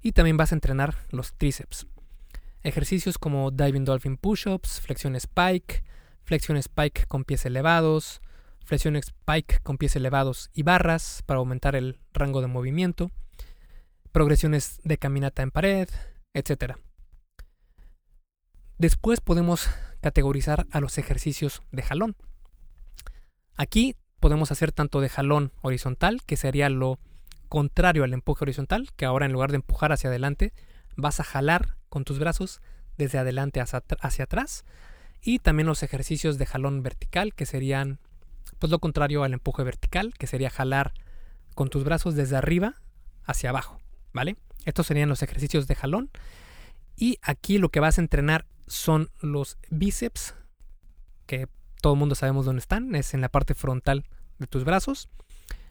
Y 0.00 0.12
también 0.12 0.36
vas 0.36 0.52
a 0.52 0.56
entrenar 0.56 0.94
los 1.10 1.34
tríceps. 1.34 1.86
Ejercicios 2.62 3.18
como 3.18 3.50
diving 3.50 3.84
dolphin 3.84 4.16
push-ups, 4.16 4.80
flexión 4.80 5.14
spike, 5.16 5.84
flexión 6.24 6.56
spike 6.56 7.06
con 7.06 7.24
pies 7.24 7.46
elevados, 7.46 8.20
flexión 8.64 8.96
spike 8.96 9.62
con 9.62 9.78
pies 9.78 9.96
elevados 9.96 10.50
y 10.52 10.62
barras 10.62 11.22
para 11.24 11.38
aumentar 11.38 11.74
el 11.74 11.98
rango 12.12 12.40
de 12.40 12.48
movimiento, 12.48 13.10
progresiones 14.12 14.80
de 14.84 14.98
caminata 14.98 15.42
en 15.42 15.50
pared, 15.50 15.88
etc. 16.34 16.74
Después 18.76 19.20
podemos 19.20 19.68
categorizar 20.00 20.66
a 20.70 20.80
los 20.80 20.98
ejercicios 20.98 21.62
de 21.72 21.82
jalón. 21.82 22.16
Aquí 23.56 23.96
podemos 24.20 24.50
hacer 24.52 24.72
tanto 24.72 25.00
de 25.00 25.08
jalón 25.08 25.52
horizontal, 25.62 26.22
que 26.24 26.36
sería 26.36 26.68
lo 26.68 26.98
contrario 27.48 28.04
al 28.04 28.12
empuje 28.12 28.44
horizontal, 28.44 28.90
que 28.96 29.04
ahora 29.04 29.26
en 29.26 29.32
lugar 29.32 29.50
de 29.50 29.56
empujar 29.56 29.92
hacia 29.92 30.10
adelante, 30.10 30.52
vas 30.96 31.20
a 31.20 31.24
jalar 31.24 31.76
con 31.88 32.04
tus 32.04 32.18
brazos 32.18 32.60
desde 32.96 33.18
adelante 33.18 33.60
hacia, 33.60 34.24
atrás. 34.24 34.64
Y 35.22 35.38
también 35.38 35.66
los 35.66 35.82
ejercicios 35.82 36.38
de 36.38 36.46
jalón 36.46 36.82
vertical, 36.82 37.34
que 37.34 37.46
serían 37.46 37.98
pues 38.58 38.70
lo 38.70 38.78
contrario 38.78 39.24
al 39.24 39.32
empuje 39.32 39.62
vertical, 39.62 40.14
que 40.18 40.26
sería 40.26 40.50
jalar 40.50 40.92
con 41.54 41.70
tus 41.70 41.84
brazos 41.84 42.14
desde 42.14 42.36
arriba 42.36 42.74
hacia 43.24 43.50
abajo, 43.50 43.80
¿vale? 44.12 44.36
Estos 44.64 44.86
serían 44.86 45.08
los 45.08 45.22
ejercicios 45.22 45.66
de 45.66 45.74
jalón. 45.74 46.10
Y 46.96 47.18
aquí 47.22 47.58
lo 47.58 47.68
que 47.68 47.80
vas 47.80 47.98
a 47.98 48.00
entrenar 48.00 48.46
son 48.68 49.10
los 49.20 49.58
bíceps, 49.70 50.34
que 51.26 51.48
todo 51.80 51.94
el 51.94 51.98
mundo 51.98 52.14
sabemos 52.14 52.46
dónde 52.46 52.60
están, 52.60 52.94
es 52.94 53.14
en 53.14 53.20
la 53.20 53.28
parte 53.28 53.54
frontal 53.54 54.04
de 54.38 54.46
tus 54.46 54.64
brazos, 54.64 55.08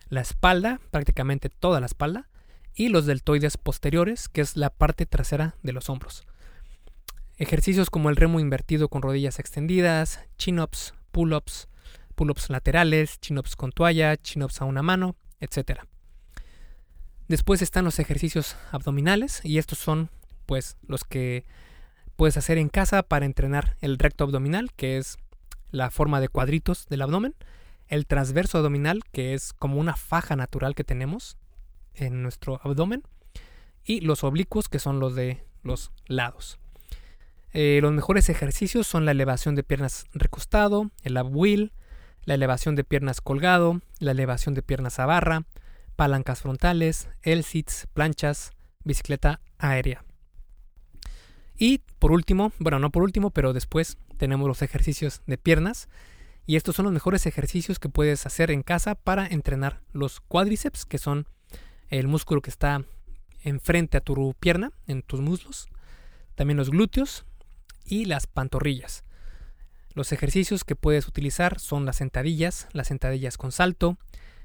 la 0.09 0.21
espalda, 0.21 0.79
prácticamente 0.91 1.49
toda 1.49 1.79
la 1.79 1.85
espalda, 1.85 2.29
y 2.73 2.89
los 2.89 3.05
deltoides 3.05 3.57
posteriores, 3.57 4.29
que 4.29 4.41
es 4.41 4.55
la 4.55 4.69
parte 4.69 5.05
trasera 5.05 5.55
de 5.63 5.73
los 5.73 5.89
hombros. 5.89 6.25
Ejercicios 7.37 7.89
como 7.89 8.09
el 8.09 8.15
remo 8.15 8.39
invertido 8.39 8.87
con 8.89 9.01
rodillas 9.01 9.39
extendidas, 9.39 10.21
chin-ups, 10.37 10.93
pull-ups, 11.11 11.67
pull-ups 12.15 12.49
laterales, 12.49 13.19
chin-ups 13.19 13.55
con 13.55 13.71
toalla, 13.71 14.17
chin-ups 14.17 14.61
a 14.61 14.65
una 14.65 14.81
mano, 14.81 15.15
etc. 15.39 15.81
Después 17.27 17.61
están 17.61 17.85
los 17.85 17.99
ejercicios 17.99 18.55
abdominales 18.71 19.41
y 19.43 19.57
estos 19.57 19.77
son 19.77 20.09
pues 20.45 20.77
los 20.87 21.03
que 21.03 21.45
puedes 22.17 22.35
hacer 22.35 22.57
en 22.57 22.67
casa 22.67 23.03
para 23.03 23.25
entrenar 23.25 23.77
el 23.79 23.97
recto 23.97 24.25
abdominal, 24.25 24.71
que 24.75 24.97
es 24.97 25.17
la 25.71 25.91
forma 25.91 26.19
de 26.19 26.27
cuadritos 26.27 26.87
del 26.89 27.03
abdomen, 27.03 27.35
el 27.87 28.05
transverso 28.05 28.57
abdominal, 28.57 29.03
que 29.11 29.33
es 29.33 29.53
como 29.53 29.79
una 29.79 29.95
faja 29.95 30.35
natural 30.35 30.75
que 30.75 30.83
tenemos 30.83 31.37
en 31.93 32.23
nuestro 32.23 32.59
abdomen, 32.63 33.03
y 33.85 34.01
los 34.01 34.23
oblicuos, 34.25 34.67
que 34.67 34.79
son 34.79 34.99
los 34.99 35.15
de 35.15 35.45
los 35.63 35.91
lados. 36.07 36.59
Eh, 37.53 37.79
los 37.81 37.93
mejores 37.93 38.29
ejercicios 38.29 38.87
son 38.87 39.05
la 39.05 39.11
elevación 39.11 39.55
de 39.55 39.63
piernas 39.63 40.05
recostado, 40.13 40.91
el 41.03 41.15
ab 41.15 41.33
wheel, 41.33 41.71
la 42.25 42.33
elevación 42.33 42.75
de 42.75 42.83
piernas 42.83 43.21
colgado, 43.21 43.79
la 43.99 44.11
elevación 44.11 44.53
de 44.53 44.63
piernas 44.63 44.99
a 44.99 45.05
barra, 45.05 45.43
palancas 45.95 46.41
frontales, 46.41 47.09
L-sits, 47.21 47.87
planchas, 47.93 48.51
bicicleta 48.83 49.39
aérea. 49.57 50.06
Y 51.57 51.79
por 51.99 52.11
último, 52.11 52.51
bueno, 52.59 52.79
no 52.79 52.91
por 52.91 53.03
último, 53.03 53.31
pero 53.31 53.53
después 53.53 53.97
tenemos 54.17 54.47
los 54.47 54.61
ejercicios 54.61 55.21
de 55.25 55.37
piernas. 55.37 55.89
Y 56.45 56.55
estos 56.55 56.75
son 56.75 56.85
los 56.85 56.93
mejores 56.93 57.25
ejercicios 57.25 57.79
que 57.79 57.89
puedes 57.89 58.25
hacer 58.25 58.51
en 58.51 58.63
casa 58.63 58.95
para 58.95 59.27
entrenar 59.27 59.81
los 59.91 60.21
cuádriceps, 60.21 60.85
que 60.85 60.97
son 60.97 61.27
el 61.89 62.07
músculo 62.07 62.41
que 62.41 62.49
está 62.49 62.85
enfrente 63.43 63.97
a 63.97 64.01
tu 64.01 64.33
pierna, 64.39 64.71
en 64.87 65.01
tus 65.01 65.19
muslos. 65.19 65.67
También 66.35 66.57
los 66.57 66.69
glúteos 66.69 67.25
y 67.85 68.05
las 68.05 68.27
pantorrillas. 68.27 69.03
Los 69.93 70.11
ejercicios 70.11 70.63
que 70.63 70.75
puedes 70.75 71.07
utilizar 71.07 71.59
son 71.59 71.85
las 71.85 71.97
sentadillas, 71.97 72.67
las 72.71 72.87
sentadillas 72.87 73.37
con 73.37 73.51
salto, 73.51 73.97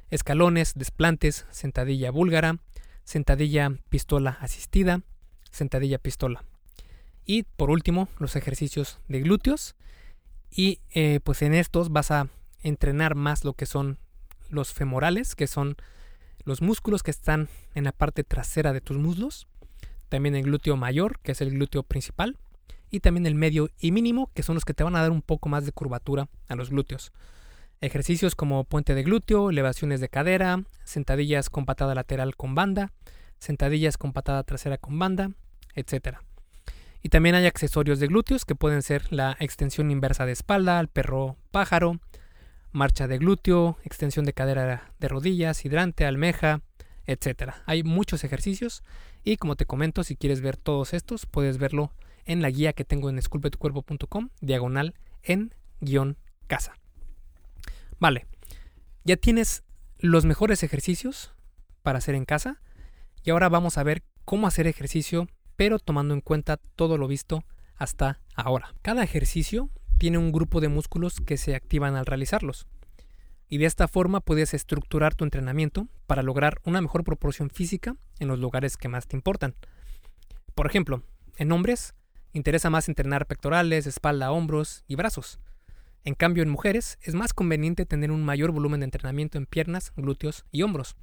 escalones, 0.08 0.72
desplantes, 0.74 1.46
sentadilla 1.50 2.10
búlgara, 2.10 2.58
sentadilla 3.04 3.70
pistola 3.90 4.38
asistida, 4.40 5.02
sentadilla 5.50 5.98
pistola. 5.98 6.44
Y 7.24 7.44
por 7.44 7.70
último, 7.70 8.08
los 8.18 8.36
ejercicios 8.36 8.98
de 9.08 9.20
glúteos. 9.20 9.74
Y 10.50 10.80
eh, 10.94 11.20
pues 11.22 11.42
en 11.42 11.54
estos 11.54 11.90
vas 11.90 12.10
a 12.10 12.28
entrenar 12.62 13.14
más 13.14 13.44
lo 13.44 13.54
que 13.54 13.66
son 13.66 13.98
los 14.50 14.72
femorales, 14.72 15.34
que 15.34 15.46
son 15.46 15.76
los 16.44 16.60
músculos 16.60 17.02
que 17.02 17.10
están 17.10 17.48
en 17.74 17.84
la 17.84 17.92
parte 17.92 18.24
trasera 18.24 18.72
de 18.72 18.80
tus 18.80 18.98
muslos. 18.98 19.46
También 20.08 20.34
el 20.34 20.42
glúteo 20.42 20.76
mayor, 20.76 21.18
que 21.20 21.32
es 21.32 21.40
el 21.40 21.50
glúteo 21.50 21.82
principal. 21.82 22.36
Y 22.90 23.00
también 23.00 23.24
el 23.24 23.34
medio 23.34 23.70
y 23.78 23.90
mínimo, 23.90 24.30
que 24.34 24.42
son 24.42 24.54
los 24.54 24.66
que 24.66 24.74
te 24.74 24.84
van 24.84 24.96
a 24.96 25.00
dar 25.00 25.10
un 25.10 25.22
poco 25.22 25.48
más 25.48 25.64
de 25.64 25.72
curvatura 25.72 26.28
a 26.48 26.54
los 26.56 26.68
glúteos. 26.68 27.12
Ejercicios 27.80 28.34
como 28.34 28.64
puente 28.64 28.94
de 28.94 29.02
glúteo, 29.02 29.50
elevaciones 29.50 30.00
de 30.00 30.10
cadera, 30.10 30.62
sentadillas 30.84 31.48
con 31.48 31.64
patada 31.64 31.94
lateral 31.94 32.36
con 32.36 32.54
banda, 32.54 32.92
sentadillas 33.38 33.96
con 33.96 34.12
patada 34.12 34.44
trasera 34.44 34.76
con 34.76 34.98
banda, 34.98 35.30
etcétera. 35.74 36.22
Y 37.02 37.08
también 37.08 37.34
hay 37.34 37.46
accesorios 37.46 37.98
de 37.98 38.06
glúteos 38.06 38.44
que 38.44 38.54
pueden 38.54 38.82
ser 38.82 39.12
la 39.12 39.36
extensión 39.40 39.90
inversa 39.90 40.24
de 40.24 40.32
espalda, 40.32 40.78
el 40.78 40.88
perro 40.88 41.36
pájaro, 41.50 42.00
marcha 42.70 43.08
de 43.08 43.18
glúteo, 43.18 43.76
extensión 43.84 44.24
de 44.24 44.32
cadera 44.32 44.92
de 44.98 45.08
rodillas, 45.08 45.64
hidrante, 45.64 46.06
almeja, 46.06 46.62
etc. 47.06 47.54
Hay 47.66 47.82
muchos 47.82 48.24
ejercicios 48.24 48.82
y 49.24 49.36
como 49.36 49.56
te 49.56 49.66
comento, 49.66 50.04
si 50.04 50.16
quieres 50.16 50.40
ver 50.40 50.56
todos 50.56 50.94
estos, 50.94 51.26
puedes 51.26 51.58
verlo 51.58 51.92
en 52.24 52.40
la 52.40 52.50
guía 52.50 52.72
que 52.72 52.84
tengo 52.84 53.10
en 53.10 53.18
esculpetucuerpo.com, 53.18 54.30
diagonal 54.40 54.94
en 55.22 55.54
guion 55.80 56.16
casa. 56.46 56.74
Vale, 57.98 58.26
ya 59.04 59.16
tienes 59.16 59.64
los 59.98 60.24
mejores 60.24 60.62
ejercicios 60.62 61.32
para 61.82 61.98
hacer 61.98 62.14
en 62.14 62.24
casa 62.24 62.60
y 63.24 63.30
ahora 63.30 63.48
vamos 63.48 63.78
a 63.78 63.82
ver 63.82 64.02
cómo 64.24 64.46
hacer 64.46 64.66
ejercicio 64.66 65.28
pero 65.62 65.78
tomando 65.78 66.12
en 66.12 66.20
cuenta 66.20 66.56
todo 66.56 66.98
lo 66.98 67.06
visto 67.06 67.44
hasta 67.76 68.18
ahora. 68.34 68.74
Cada 68.82 69.04
ejercicio 69.04 69.70
tiene 69.96 70.18
un 70.18 70.32
grupo 70.32 70.60
de 70.60 70.66
músculos 70.66 71.20
que 71.24 71.36
se 71.36 71.54
activan 71.54 71.94
al 71.94 72.04
realizarlos. 72.04 72.66
Y 73.48 73.58
de 73.58 73.66
esta 73.66 73.86
forma 73.86 74.18
puedes 74.18 74.54
estructurar 74.54 75.14
tu 75.14 75.22
entrenamiento 75.22 75.86
para 76.08 76.24
lograr 76.24 76.58
una 76.64 76.80
mejor 76.80 77.04
proporción 77.04 77.48
física 77.48 77.94
en 78.18 78.26
los 78.26 78.40
lugares 78.40 78.76
que 78.76 78.88
más 78.88 79.06
te 79.06 79.14
importan. 79.14 79.54
Por 80.56 80.66
ejemplo, 80.66 81.04
en 81.36 81.52
hombres 81.52 81.94
interesa 82.32 82.68
más 82.68 82.88
entrenar 82.88 83.26
pectorales, 83.26 83.86
espalda, 83.86 84.32
hombros 84.32 84.82
y 84.88 84.96
brazos. 84.96 85.38
En 86.02 86.14
cambio, 86.14 86.42
en 86.42 86.50
mujeres 86.50 86.98
es 87.02 87.14
más 87.14 87.32
conveniente 87.32 87.86
tener 87.86 88.10
un 88.10 88.24
mayor 88.24 88.50
volumen 88.50 88.80
de 88.80 88.86
entrenamiento 88.86 89.38
en 89.38 89.46
piernas, 89.46 89.92
glúteos 89.94 90.44
y 90.50 90.62
hombros. 90.62 90.96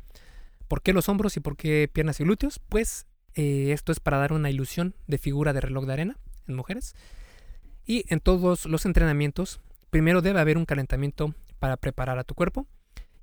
¿Por 0.67 0.82
qué 0.82 0.91
los 0.91 1.08
hombros 1.08 1.38
y 1.38 1.39
por 1.39 1.56
qué 1.56 1.89
piernas 1.89 2.19
y 2.19 2.26
glúteos? 2.26 2.60
Pues 2.67 3.06
eh, 3.39 3.71
esto 3.71 3.93
es 3.93 4.02
para 4.02 4.17
dar 4.17 4.34
una 4.34 4.49
ilusión 4.49 4.95
de 5.08 5.17
figura 5.17 5.54
de 5.54 5.62
reloj 5.62 5.86
de 5.86 5.93
arena 5.93 6.17
en 6.45 6.56
mujeres. 6.56 6.93
Y 7.86 8.04
en 8.13 8.19
todos 8.19 8.65
los 8.65 8.86
entrenamientos, 8.86 9.62
primero 9.89 10.21
debe 10.21 10.41
haber 10.41 10.58
un 10.58 10.65
calentamiento 10.65 11.34
para 11.58 11.78
preparar 11.78 12.19
a 12.19 12.25
tu 12.25 12.36
cuerpo. 12.36 12.67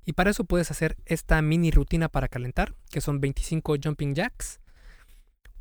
Y 0.05 0.13
para 0.13 0.31
eso 0.31 0.43
puedes 0.43 0.71
hacer 0.71 0.97
esta 1.05 1.39
mini 1.43 1.69
rutina 1.69 2.09
para 2.09 2.29
calentar, 2.29 2.73
que 2.89 2.99
son 2.99 3.21
25 3.21 3.75
jumping 3.83 4.15
jacks, 4.15 4.59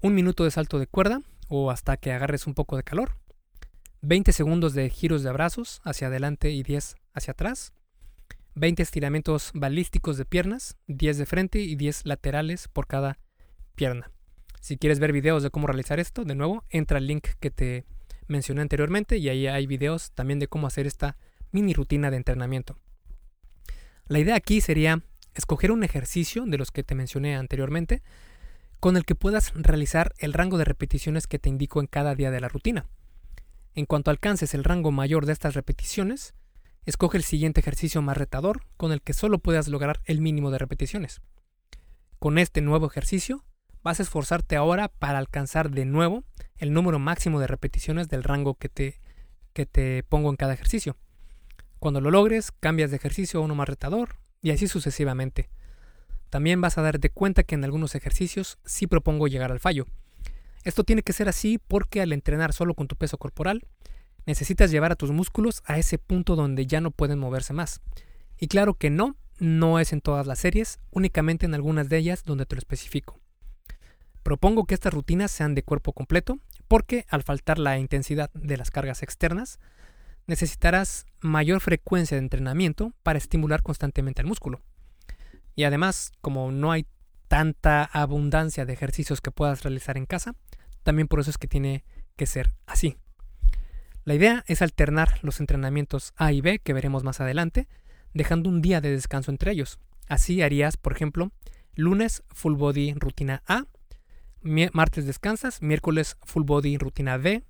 un 0.01 0.15
minuto 0.15 0.45
de 0.45 0.51
salto 0.51 0.79
de 0.79 0.87
cuerda 0.87 1.21
o 1.49 1.71
hasta 1.71 1.99
que 1.99 2.13
agarres 2.13 2.47
un 2.47 2.55
poco 2.55 2.79
de 2.79 2.83
calor, 2.83 3.19
20 4.01 4.33
segundos 4.33 4.73
de 4.73 4.89
giros 4.89 5.23
de 5.23 5.33
brazos 5.33 5.83
hacia 5.85 6.07
adelante 6.07 6.51
y 6.51 6.63
10 6.63 6.97
hacia 7.13 7.33
atrás, 7.33 7.75
20 8.55 8.83
estiramientos 8.83 9.51
balísticos 9.53 10.17
de 10.17 10.25
piernas, 10.25 10.79
10 10.87 11.19
de 11.19 11.27
frente 11.27 11.59
y 11.59 11.77
10 11.77 12.07
laterales 12.07 12.69
por 12.69 12.87
cada 12.87 13.19
pierna. 13.75 14.16
Si 14.67 14.79
quieres 14.79 14.99
ver 14.99 15.13
videos 15.13 15.45
de 15.45 15.51
cómo 15.51 15.69
realizar 15.69 16.01
esto, 16.01 16.25
de 16.25 16.35
nuevo, 16.35 16.65
entra 16.71 16.99
al 16.99 17.07
link 17.07 17.29
que 17.39 17.53
te 17.53 17.85
mencioné 18.27 18.63
anteriormente 18.63 19.17
y 19.17 19.29
ahí 19.29 19.47
hay 19.47 19.65
videos 19.65 20.11
también 20.11 20.41
de 20.41 20.49
cómo 20.49 20.67
hacer 20.67 20.89
esta 20.89 21.17
mini 21.53 21.73
rutina 21.73 22.11
de 22.11 22.17
entrenamiento. 22.17 22.77
La 24.09 24.19
idea 24.19 24.35
aquí 24.35 24.61
sería 24.61 25.05
escoger 25.37 25.71
un 25.71 25.85
ejercicio 25.85 26.47
de 26.47 26.59
los 26.59 26.73
que 26.73 26.83
te 26.83 26.97
mencioné 26.97 27.37
anteriormente 27.37 28.03
con 28.81 28.97
el 28.97 29.05
que 29.05 29.15
puedas 29.15 29.53
realizar 29.55 30.15
el 30.19 30.33
rango 30.33 30.59
de 30.59 30.65
repeticiones 30.65 31.29
que 31.29 31.39
te 31.39 31.49
indico 31.49 31.79
en 31.79 31.87
cada 31.87 32.17
día 32.17 32.33
de 32.33 32.41
la 32.41 32.49
rutina. 32.49 32.87
En 33.73 33.87
cuanto 33.87 34.11
alcances 34.11 34.53
el 34.53 34.65
rango 34.65 34.91
mayor 34.91 35.27
de 35.27 35.33
estas 35.33 35.55
repeticiones, 35.55 36.35
escoge 36.87 37.19
el 37.19 37.23
siguiente 37.23 37.61
ejercicio 37.61 38.03
más 38.03 38.17
retador 38.17 38.63
con 38.77 38.91
el 38.91 39.01
que 39.01 39.13
solo 39.13 39.39
puedas 39.39 39.69
lograr 39.69 40.01
el 40.07 40.21
mínimo 40.21 40.51
de 40.51 40.59
repeticiones. 40.59 41.21
Con 42.19 42.37
este 42.37 42.63
nuevo 42.63 42.89
ejercicio, 42.89 43.45
vas 43.87 44.01
a 44.01 44.03
esforzarte 44.03 44.57
ahora 44.57 44.89
para 44.89 45.19
alcanzar 45.19 45.71
de 45.71 45.85
nuevo 45.85 46.25
el 46.57 46.73
número 46.73 46.99
máximo 46.99 47.39
de 47.39 47.47
repeticiones 47.47 48.09
del 48.09 48.25
rango 48.25 48.55
que 48.55 48.69
te, 48.69 48.99
que 49.53 49.65
te 49.65 50.03
pongo 50.03 50.29
en 50.29 50.35
cada 50.35 50.55
ejercicio. 50.55 50.97
Cuando 51.79 52.01
lo 52.01 52.11
logres, 52.11 52.51
cambias 52.51 52.91
de 52.91 52.97
ejercicio 52.97 53.39
a 53.39 53.45
uno 53.45 53.55
más 53.55 53.69
retador 53.69 54.17
y 54.43 54.51
así 54.51 54.67
sucesivamente. 54.67 55.51
También 56.31 56.61
vas 56.61 56.79
a 56.79 56.83
darte 56.83 57.11
cuenta 57.11 57.45
que 57.45 57.55
en 57.55 57.63
algunos 57.63 57.95
ejercicios 57.95 58.59
sí 58.65 58.89
propongo 58.89 59.29
llegar 59.29 59.53
al 59.53 59.61
fallo. 59.61 59.87
Esto 60.65 60.83
tiene 60.83 61.05
que 61.05 61.13
ser 61.13 61.29
así 61.29 61.59
porque 61.59 62.03
al 62.03 62.13
entrenar 62.13 62.53
solo 62.53 62.75
con 62.75 62.89
tu 62.89 62.97
peso 62.97 63.19
corporal, 63.19 63.69
necesitas 64.25 64.73
llevar 64.73 64.91
a 64.91 64.97
tus 64.97 65.13
músculos 65.13 65.63
a 65.65 65.79
ese 65.79 65.99
punto 65.99 66.35
donde 66.35 66.67
ya 66.67 66.81
no 66.81 66.91
pueden 66.91 67.21
moverse 67.21 67.53
más. 67.53 67.83
Y 68.37 68.49
claro 68.49 68.75
que 68.75 68.91
no, 68.91 69.15
no 69.39 69.79
es 69.79 69.93
en 69.93 70.01
todas 70.01 70.27
las 70.27 70.41
series, 70.41 70.81
únicamente 70.91 71.47
en 71.47 71.55
algunas 71.55 71.89
de 71.89 71.99
ellas 71.99 72.25
donde 72.25 72.47
te 72.47 72.57
lo 72.57 72.59
especifico. 72.59 73.21
Propongo 74.27 74.65
que 74.65 74.75
estas 74.75 74.93
rutinas 74.93 75.31
sean 75.31 75.55
de 75.55 75.63
cuerpo 75.63 75.93
completo 75.93 76.41
porque 76.67 77.07
al 77.11 77.23
faltar 77.23 77.61
la 77.61 77.79
intensidad 77.79 78.29
de 78.35 78.57
las 78.57 78.73
cargas 78.73 79.05
externas, 79.05 79.61
necesitarás 80.27 81.07
mayor 81.21 81.61
frecuencia 81.61 82.17
de 82.17 82.25
entrenamiento 82.25 82.93
para 83.05 83.19
estimular 83.19 83.63
constantemente 83.63 84.23
al 84.23 84.27
músculo. 84.27 84.63
Y 85.55 85.63
además, 85.63 86.11
como 86.23 86.51
no 86.51 86.73
hay 86.73 86.89
tanta 87.29 87.85
abundancia 87.85 88.67
de 88.67 88.73
ejercicios 88.73 89.21
que 89.21 89.31
puedas 89.31 89.63
realizar 89.63 89.97
en 89.97 90.07
casa, 90.07 90.35
también 90.83 91.07
por 91.07 91.21
eso 91.21 91.31
es 91.31 91.39
que 91.39 91.47
tiene 91.47 91.85
que 92.17 92.27
ser 92.27 92.53
así. 92.67 92.97
La 94.03 94.17
idea 94.17 94.43
es 94.49 94.61
alternar 94.61 95.21
los 95.23 95.39
entrenamientos 95.39 96.15
A 96.17 96.33
y 96.33 96.41
B 96.41 96.59
que 96.59 96.73
veremos 96.73 97.05
más 97.05 97.21
adelante, 97.21 97.69
dejando 98.13 98.51
un 98.51 98.61
día 98.61 98.81
de 98.81 98.91
descanso 98.91 99.31
entre 99.31 99.53
ellos. 99.53 99.79
Así 100.09 100.43
harías, 100.43 100.77
por 100.77 100.95
ejemplo, 100.95 101.31
lunes 101.77 102.25
full 102.35 102.55
body 102.55 102.93
rutina 102.95 103.45
A, 103.47 103.67
martes 104.73 105.07
descansas, 105.07 105.63
miércoles 105.63 106.17
full 106.25 106.45
body 106.45 106.79
rutina 106.79 107.17
B, 107.17 107.43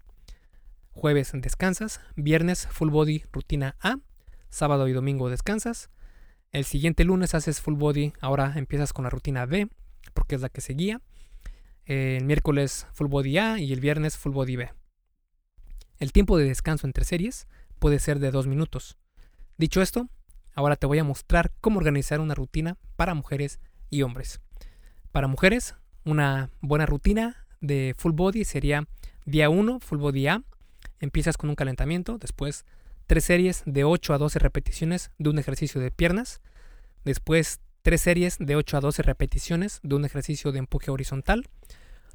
jueves 0.90 1.32
descansas, 1.34 2.00
viernes 2.16 2.66
full 2.70 2.90
body 2.90 3.24
rutina 3.32 3.76
A, 3.80 3.96
sábado 4.48 4.88
y 4.88 4.92
domingo 4.92 5.28
descansas, 5.28 5.90
el 6.52 6.64
siguiente 6.64 7.04
lunes 7.04 7.34
haces 7.34 7.60
full 7.60 7.74
body, 7.74 8.14
ahora 8.20 8.54
empiezas 8.56 8.92
con 8.92 9.04
la 9.04 9.10
rutina 9.10 9.44
B, 9.44 9.68
porque 10.14 10.36
es 10.36 10.40
la 10.40 10.48
que 10.48 10.62
seguía. 10.62 11.02
El 11.84 12.24
miércoles 12.24 12.86
full 12.94 13.08
body 13.08 13.38
A 13.38 13.58
y 13.58 13.72
el 13.72 13.80
viernes 13.80 14.16
full 14.16 14.32
body 14.32 14.56
B. 14.56 14.72
El 15.98 16.12
tiempo 16.12 16.38
de 16.38 16.44
descanso 16.44 16.86
entre 16.86 17.04
series 17.04 17.46
puede 17.78 17.98
ser 17.98 18.18
de 18.20 18.30
dos 18.30 18.46
minutos. 18.46 18.96
Dicho 19.58 19.82
esto, 19.82 20.08
ahora 20.54 20.76
te 20.76 20.86
voy 20.86 20.98
a 20.98 21.04
mostrar 21.04 21.52
cómo 21.60 21.78
organizar 21.78 22.20
una 22.20 22.34
rutina 22.34 22.78
para 22.96 23.14
mujeres 23.14 23.60
y 23.90 24.02
hombres. 24.02 24.40
Para 25.12 25.28
mujeres, 25.28 25.74
una 26.06 26.50
buena 26.60 26.86
rutina 26.86 27.46
de 27.60 27.94
full 27.98 28.12
body 28.12 28.44
sería 28.44 28.86
día 29.26 29.50
1, 29.50 29.80
full 29.80 29.98
body 29.98 30.28
A. 30.28 30.42
Empiezas 31.00 31.36
con 31.36 31.50
un 31.50 31.56
calentamiento, 31.56 32.16
después 32.16 32.64
tres 33.06 33.24
series 33.24 33.62
de 33.66 33.84
8 33.84 34.14
a 34.14 34.18
12 34.18 34.38
repeticiones 34.38 35.10
de 35.18 35.30
un 35.30 35.38
ejercicio 35.38 35.80
de 35.80 35.90
piernas, 35.90 36.40
después 37.04 37.60
tres 37.82 38.00
series 38.00 38.36
de 38.38 38.56
8 38.56 38.78
a 38.78 38.80
12 38.80 39.02
repeticiones 39.02 39.80
de 39.82 39.94
un 39.96 40.04
ejercicio 40.04 40.52
de 40.52 40.60
empuje 40.60 40.90
horizontal, 40.90 41.48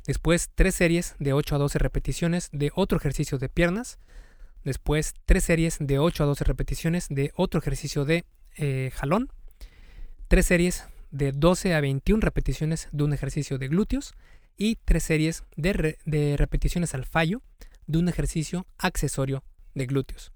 después 0.08 0.50
tres 0.56 0.76
series 0.76 1.16
de 1.20 1.34
8 1.34 1.56
a 1.56 1.58
12 1.60 1.78
repeticiones 1.80 2.50
de 2.54 2.72
otro 2.74 2.98
ejercicio 2.98 3.38
de 3.38 3.50
piernas, 3.50 4.00
después 4.64 5.14
tres 5.26 5.44
series 5.44 5.78
de 5.80 6.00
8 6.00 6.24
a 6.24 6.28
12 6.28 6.44
repeticiones 6.46 7.08
de 7.10 7.32
otro 7.36 7.60
ejercicio 7.60 8.06
de 8.06 8.26
eh, 8.56 8.92
jalón, 8.96 9.32
tres 10.28 10.46
series 10.46 10.86
de 11.12 11.32
12 11.32 11.74
a 11.76 11.82
21 11.82 12.22
repeticiones 12.22 12.88
de 12.92 13.04
un 13.04 13.14
ejercicio 13.14 13.58
de 13.58 13.68
glúteos 13.68 14.14
y 14.58 14.78
tres 14.84 15.04
series 15.04 15.44
de, 15.56 15.98
de 16.06 16.38
repeticiones 16.38 16.94
al 16.94 17.06
fallo 17.06 17.42
de 17.88 18.00
un 18.00 18.10
ejercicio 18.10 18.66
accesorio 18.78 19.44
de 19.76 19.86
glúteos. 19.86 20.32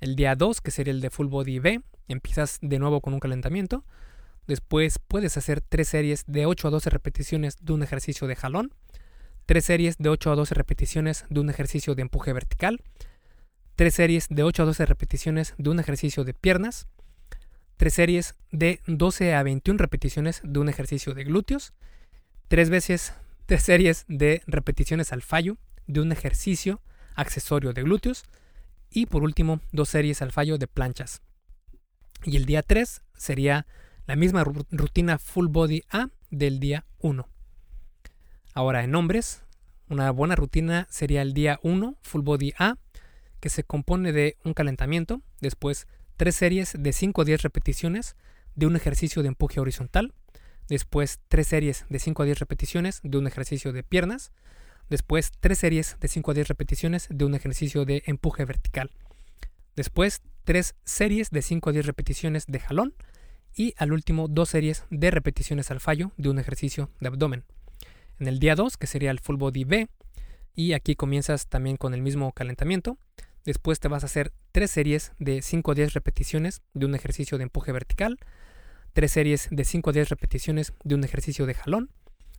El 0.00 0.16
día 0.16 0.34
2, 0.34 0.60
que 0.60 0.70
sería 0.70 0.92
el 0.92 1.00
de 1.00 1.10
Full 1.10 1.28
Body 1.28 1.58
B, 1.58 1.82
empiezas 2.08 2.58
de 2.60 2.78
nuevo 2.78 3.00
con 3.00 3.14
un 3.14 3.20
calentamiento. 3.20 3.84
Después 4.46 4.98
puedes 4.98 5.36
hacer 5.36 5.60
tres 5.60 5.88
series 5.88 6.24
de 6.26 6.46
8 6.46 6.68
a 6.68 6.70
12 6.70 6.90
repeticiones 6.90 7.56
de 7.60 7.72
un 7.72 7.82
ejercicio 7.82 8.26
de 8.26 8.36
jalón, 8.36 8.74
tres 9.46 9.64
series 9.64 9.98
de 9.98 10.08
8 10.08 10.32
a 10.32 10.34
12 10.34 10.54
repeticiones 10.54 11.24
de 11.28 11.40
un 11.40 11.50
ejercicio 11.50 11.94
de 11.94 12.02
empuje 12.02 12.32
vertical, 12.32 12.82
tres 13.76 13.94
series 13.94 14.26
de 14.28 14.42
8 14.42 14.62
a 14.62 14.66
12 14.66 14.86
repeticiones 14.86 15.54
de 15.58 15.70
un 15.70 15.78
ejercicio 15.80 16.24
de 16.24 16.34
piernas, 16.34 16.88
tres 17.82 17.94
series 17.94 18.36
de 18.52 18.80
12 18.86 19.34
a 19.34 19.42
21 19.42 19.76
repeticiones 19.76 20.40
de 20.44 20.60
un 20.60 20.68
ejercicio 20.68 21.14
de 21.14 21.24
glúteos, 21.24 21.72
tres 22.46 22.70
veces 22.70 23.12
tres 23.46 23.64
series 23.64 24.04
de 24.06 24.40
repeticiones 24.46 25.12
al 25.12 25.20
fallo 25.20 25.56
de 25.88 26.00
un 26.00 26.12
ejercicio 26.12 26.80
accesorio 27.16 27.72
de 27.72 27.82
glúteos, 27.82 28.22
y 28.88 29.06
por 29.06 29.24
último, 29.24 29.60
dos 29.72 29.88
series 29.88 30.22
al 30.22 30.30
fallo 30.30 30.58
de 30.58 30.68
planchas. 30.68 31.22
Y 32.22 32.36
el 32.36 32.46
día 32.46 32.62
3 32.62 33.02
sería 33.16 33.66
la 34.06 34.14
misma 34.14 34.44
rutina 34.44 35.18
full 35.18 35.48
body 35.48 35.82
A 35.90 36.08
del 36.30 36.60
día 36.60 36.84
1. 37.00 37.28
Ahora 38.54 38.84
en 38.84 38.94
hombres, 38.94 39.42
una 39.88 40.12
buena 40.12 40.36
rutina 40.36 40.86
sería 40.88 41.20
el 41.20 41.34
día 41.34 41.58
1 41.64 41.96
full 42.00 42.22
body 42.22 42.52
A, 42.60 42.76
que 43.40 43.48
se 43.48 43.64
compone 43.64 44.12
de 44.12 44.36
un 44.44 44.54
calentamiento, 44.54 45.20
después 45.40 45.88
tres 46.16 46.36
series 46.36 46.74
de 46.78 46.92
5 46.92 47.22
a 47.22 47.24
10 47.24 47.42
repeticiones 47.42 48.16
de 48.54 48.66
un 48.66 48.76
ejercicio 48.76 49.22
de 49.22 49.28
empuje 49.28 49.60
horizontal, 49.60 50.14
después 50.68 51.20
tres 51.28 51.48
series 51.48 51.86
de 51.88 51.98
5 51.98 52.22
a 52.22 52.26
10 52.26 52.38
repeticiones 52.38 53.00
de 53.02 53.18
un 53.18 53.26
ejercicio 53.26 53.72
de 53.72 53.82
piernas, 53.82 54.32
Después, 54.92 55.32
tres 55.40 55.58
series 55.58 55.96
de 56.00 56.08
5 56.08 56.30
a 56.30 56.34
10 56.34 56.48
repeticiones 56.48 57.06
de 57.10 57.24
un 57.24 57.34
ejercicio 57.34 57.86
de 57.86 58.02
empuje 58.04 58.44
vertical. 58.44 58.90
Después, 59.74 60.20
tres 60.44 60.74
series 60.84 61.30
de 61.30 61.40
5 61.40 61.70
a 61.70 61.72
10 61.72 61.86
repeticiones 61.86 62.44
de 62.46 62.60
jalón. 62.60 62.94
Y 63.56 63.72
al 63.78 63.92
último, 63.92 64.28
dos 64.28 64.50
series 64.50 64.84
de 64.90 65.10
repeticiones 65.10 65.70
al 65.70 65.80
fallo 65.80 66.12
de 66.18 66.28
un 66.28 66.38
ejercicio 66.38 66.90
de 67.00 67.08
abdomen. 67.08 67.44
En 68.18 68.28
el 68.28 68.38
día 68.38 68.54
2, 68.54 68.76
que 68.76 68.86
sería 68.86 69.10
el 69.10 69.18
full 69.18 69.36
body 69.36 69.64
B, 69.64 69.88
y 70.54 70.74
aquí 70.74 70.94
comienzas 70.94 71.46
también 71.46 71.78
con 71.78 71.94
el 71.94 72.02
mismo 72.02 72.32
calentamiento. 72.32 72.98
Después 73.44 73.80
te 73.80 73.88
vas 73.88 74.04
a 74.04 74.06
hacer 74.06 74.32
tres 74.52 74.70
series 74.70 75.12
de 75.18 75.42
5 75.42 75.72
a 75.72 75.74
10 75.74 75.94
repeticiones 75.94 76.62
de 76.74 76.86
un 76.86 76.94
ejercicio 76.94 77.38
de 77.38 77.44
empuje 77.44 77.72
vertical, 77.72 78.18
tres 78.92 79.10
series 79.12 79.48
de 79.50 79.64
5 79.64 79.90
a 79.90 79.92
10 79.92 80.08
repeticiones 80.10 80.72
de 80.84 80.94
un 80.94 81.02
ejercicio 81.02 81.46
de 81.46 81.54
jalón, 81.54 81.90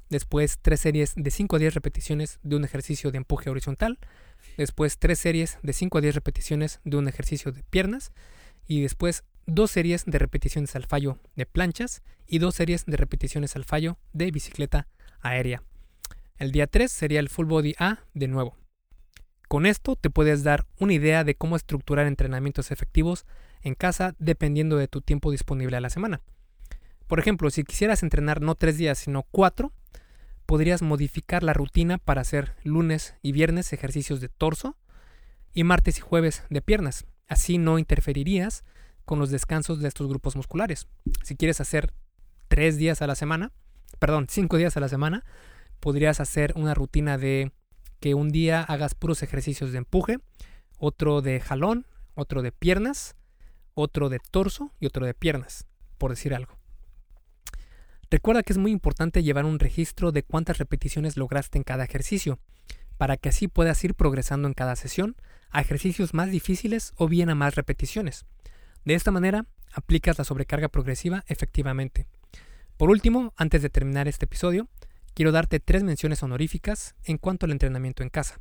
después 0.10 0.60
tres 0.62 0.80
series 0.80 1.14
de 1.16 1.30
5 1.30 1.58
a 1.58 1.60
10 1.60 1.74
repeticiones 1.74 2.40
de 2.44 2.56
un 2.56 2.64
ejercicio 2.64 3.12
de 3.12 3.18
empuje 3.18 3.50
horizontal, 3.50 4.00
después 4.58 4.98
tres 4.98 5.20
series 5.20 5.58
de 5.62 5.74
5 5.74 5.98
a 5.98 6.02
10 6.02 6.16
repeticiones 6.16 6.80
de 6.86 6.98
un 6.98 7.08
ejercicio 7.10 7.52
de 7.52 7.64
piernas 7.64 8.14
y 8.66 8.82
después 8.82 9.26
dos 9.46 9.72
series 9.72 10.06
de 10.06 10.20
repeticiones 10.20 10.76
al 10.78 10.86
fallo 10.86 11.20
de 11.36 11.46
planchas 11.46 12.02
y 12.28 12.40
dos 12.40 12.56
series 12.56 12.86
de 12.86 12.96
repeticiones 12.96 13.58
al 13.58 13.66
fallo 13.66 13.98
de 14.14 14.32
bicicleta 14.32 14.88
aérea. 15.20 15.64
El 16.38 16.52
día 16.52 16.68
3 16.68 16.92
sería 16.92 17.20
el 17.20 17.30
full 17.30 17.46
body 17.46 17.76
A 17.78 18.00
de 18.14 18.28
nuevo. 18.28 18.63
Con 19.54 19.68
esto 19.68 19.96
te 19.96 20.10
puedes 20.10 20.42
dar 20.42 20.66
una 20.80 20.94
idea 20.94 21.24
de 21.24 21.36
cómo 21.36 21.56
estructurar 21.56 22.08
entrenamientos 22.08 22.72
efectivos 22.72 23.28
en 23.62 23.76
casa 23.76 24.16
dependiendo 24.18 24.78
de 24.78 24.88
tu 24.88 25.02
tiempo 25.02 25.30
disponible 25.30 25.78
a 25.78 25.80
la 25.80 25.92
semana. 25.92 26.22
Por 27.06 27.20
ejemplo, 27.20 27.52
si 27.52 27.64
quisieras 27.64 28.02
entrenar 28.02 28.42
no 28.42 28.56
tres 28.56 28.80
días 28.80 28.98
sino 28.98 29.28
cuatro, 29.30 29.72
podrías 30.48 30.82
modificar 30.82 31.44
la 31.44 31.54
rutina 31.54 32.00
para 32.00 32.22
hacer 32.22 32.56
lunes 32.64 33.14
y 33.22 33.32
viernes 33.32 33.72
ejercicios 33.74 34.22
de 34.22 34.30
torso 34.30 34.76
y 35.54 35.64
martes 35.64 36.00
y 36.00 36.02
jueves 36.02 36.42
de 36.50 36.64
piernas. 36.64 37.06
Así 37.28 37.60
no 37.60 37.78
interferirías 37.78 38.64
con 39.06 39.20
los 39.20 39.30
descansos 39.30 39.80
de 39.82 39.88
estos 39.88 40.08
grupos 40.08 40.36
musculares. 40.36 40.88
Si 41.22 41.36
quieres 41.36 41.62
hacer 41.62 41.94
tres 42.48 42.78
días 42.78 43.04
a 43.04 43.08
la 43.08 43.14
semana, 43.14 43.52
perdón, 44.00 44.26
cinco 44.32 44.58
días 44.58 44.78
a 44.78 44.80
la 44.80 44.90
semana, 44.90 45.24
podrías 45.80 46.20
hacer 46.20 46.54
una 46.56 46.74
rutina 46.74 47.20
de 47.20 47.52
que 48.04 48.16
un 48.16 48.34
día 48.34 48.62
hagas 48.62 48.96
puros 48.96 49.24
ejercicios 49.24 49.72
de 49.72 49.78
empuje, 49.78 50.18
otro 50.78 51.22
de 51.22 51.40
jalón, 51.40 51.88
otro 52.16 52.42
de 52.42 52.52
piernas, 52.52 53.16
otro 53.76 54.10
de 54.10 54.20
torso 54.20 54.74
y 54.82 54.88
otro 54.88 55.06
de 55.06 55.14
piernas, 55.14 55.68
por 55.98 56.12
decir 56.12 56.34
algo. 56.34 56.58
Recuerda 58.12 58.44
que 58.44 58.52
es 58.52 58.60
muy 58.60 58.72
importante 58.72 59.24
llevar 59.24 59.46
un 59.46 59.58
registro 59.58 60.12
de 60.12 60.22
cuántas 60.22 60.58
repeticiones 60.58 61.16
lograste 61.16 61.58
en 61.58 61.64
cada 61.64 61.86
ejercicio, 61.86 62.40
para 62.98 63.16
que 63.16 63.30
así 63.30 63.48
puedas 63.48 63.82
ir 63.86 63.96
progresando 63.96 64.50
en 64.50 64.54
cada 64.54 64.76
sesión 64.76 65.16
a 65.50 65.62
ejercicios 65.62 66.14
más 66.14 66.30
difíciles 66.30 66.92
o 66.98 67.08
bien 67.08 67.30
a 67.30 67.36
más 67.36 67.56
repeticiones. 67.56 68.26
De 68.84 68.96
esta 68.96 69.12
manera, 69.12 69.46
aplicas 69.72 70.18
la 70.18 70.26
sobrecarga 70.26 70.68
progresiva 70.68 71.24
efectivamente. 71.28 72.06
Por 72.76 72.90
último, 72.90 73.34
antes 73.38 73.62
de 73.62 73.70
terminar 73.70 74.10
este 74.10 74.26
episodio, 74.26 74.68
quiero 75.14 75.32
darte 75.32 75.60
tres 75.60 75.84
menciones 75.84 76.24
honoríficas 76.24 76.96
en 77.04 77.18
cuanto 77.18 77.46
al 77.46 77.52
entrenamiento 77.52 78.04
en 78.04 78.10
casa. 78.10 78.40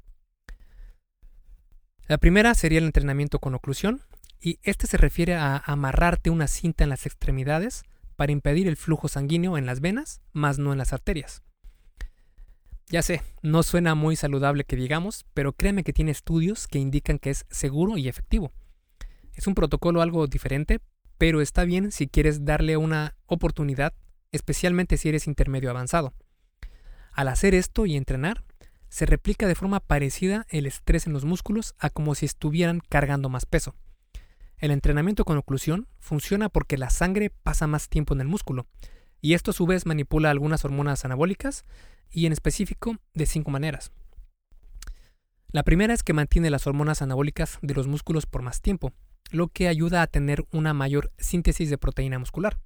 La 2.08 2.18
primera 2.18 2.54
sería 2.54 2.78
el 2.78 2.86
entrenamiento 2.86 3.38
con 3.38 3.54
oclusión, 3.54 4.02
y 4.40 4.58
este 4.62 4.88
se 4.88 4.96
refiere 4.96 5.36
a 5.36 5.56
amarrarte 5.56 6.28
una 6.28 6.48
cinta 6.48 6.82
en 6.82 6.90
las 6.90 7.06
extremidades 7.06 7.84
para 8.16 8.32
impedir 8.32 8.66
el 8.66 8.76
flujo 8.76 9.06
sanguíneo 9.08 9.56
en 9.56 9.66
las 9.66 9.80
venas, 9.80 10.20
más 10.32 10.58
no 10.58 10.72
en 10.72 10.78
las 10.78 10.92
arterias. 10.92 11.42
Ya 12.88 13.02
sé, 13.02 13.22
no 13.42 13.62
suena 13.62 13.94
muy 13.94 14.16
saludable 14.16 14.64
que 14.64 14.76
digamos, 14.76 15.24
pero 15.32 15.52
créeme 15.52 15.84
que 15.84 15.92
tiene 15.92 16.10
estudios 16.10 16.66
que 16.66 16.78
indican 16.78 17.18
que 17.18 17.30
es 17.30 17.46
seguro 17.50 17.96
y 17.96 18.08
efectivo. 18.08 18.52
Es 19.34 19.46
un 19.46 19.54
protocolo 19.54 20.02
algo 20.02 20.26
diferente, 20.26 20.80
pero 21.16 21.40
está 21.40 21.64
bien 21.64 21.92
si 21.92 22.08
quieres 22.08 22.44
darle 22.44 22.76
una 22.76 23.16
oportunidad, 23.26 23.94
especialmente 24.32 24.96
si 24.96 25.08
eres 25.08 25.26
intermedio 25.26 25.70
avanzado. 25.70 26.12
Al 27.12 27.28
hacer 27.28 27.54
esto 27.54 27.86
y 27.86 27.96
entrenar, 27.96 28.42
se 28.88 29.06
replica 29.06 29.46
de 29.46 29.54
forma 29.54 29.80
parecida 29.80 30.46
el 30.48 30.66
estrés 30.66 31.06
en 31.06 31.12
los 31.12 31.24
músculos 31.24 31.74
a 31.78 31.90
como 31.90 32.14
si 32.14 32.26
estuvieran 32.26 32.80
cargando 32.88 33.28
más 33.28 33.46
peso. 33.46 33.74
El 34.58 34.70
entrenamiento 34.70 35.24
con 35.24 35.36
oclusión 35.38 35.88
funciona 35.98 36.48
porque 36.48 36.78
la 36.78 36.90
sangre 36.90 37.30
pasa 37.30 37.66
más 37.66 37.88
tiempo 37.88 38.14
en 38.14 38.20
el 38.20 38.28
músculo, 38.28 38.66
y 39.20 39.34
esto 39.34 39.50
a 39.50 39.54
su 39.54 39.66
vez 39.66 39.86
manipula 39.86 40.30
algunas 40.30 40.64
hormonas 40.64 41.04
anabólicas, 41.04 41.64
y 42.10 42.26
en 42.26 42.32
específico 42.32 42.96
de 43.14 43.26
cinco 43.26 43.50
maneras. 43.50 43.92
La 45.50 45.62
primera 45.62 45.92
es 45.94 46.02
que 46.02 46.12
mantiene 46.12 46.50
las 46.50 46.66
hormonas 46.66 47.02
anabólicas 47.02 47.58
de 47.60 47.74
los 47.74 47.86
músculos 47.86 48.26
por 48.26 48.42
más 48.42 48.60
tiempo, 48.60 48.92
lo 49.30 49.48
que 49.48 49.68
ayuda 49.68 50.02
a 50.02 50.06
tener 50.06 50.46
una 50.50 50.74
mayor 50.74 51.12
síntesis 51.18 51.70
de 51.70 51.78
proteína 51.78 52.18
muscular. 52.18 52.58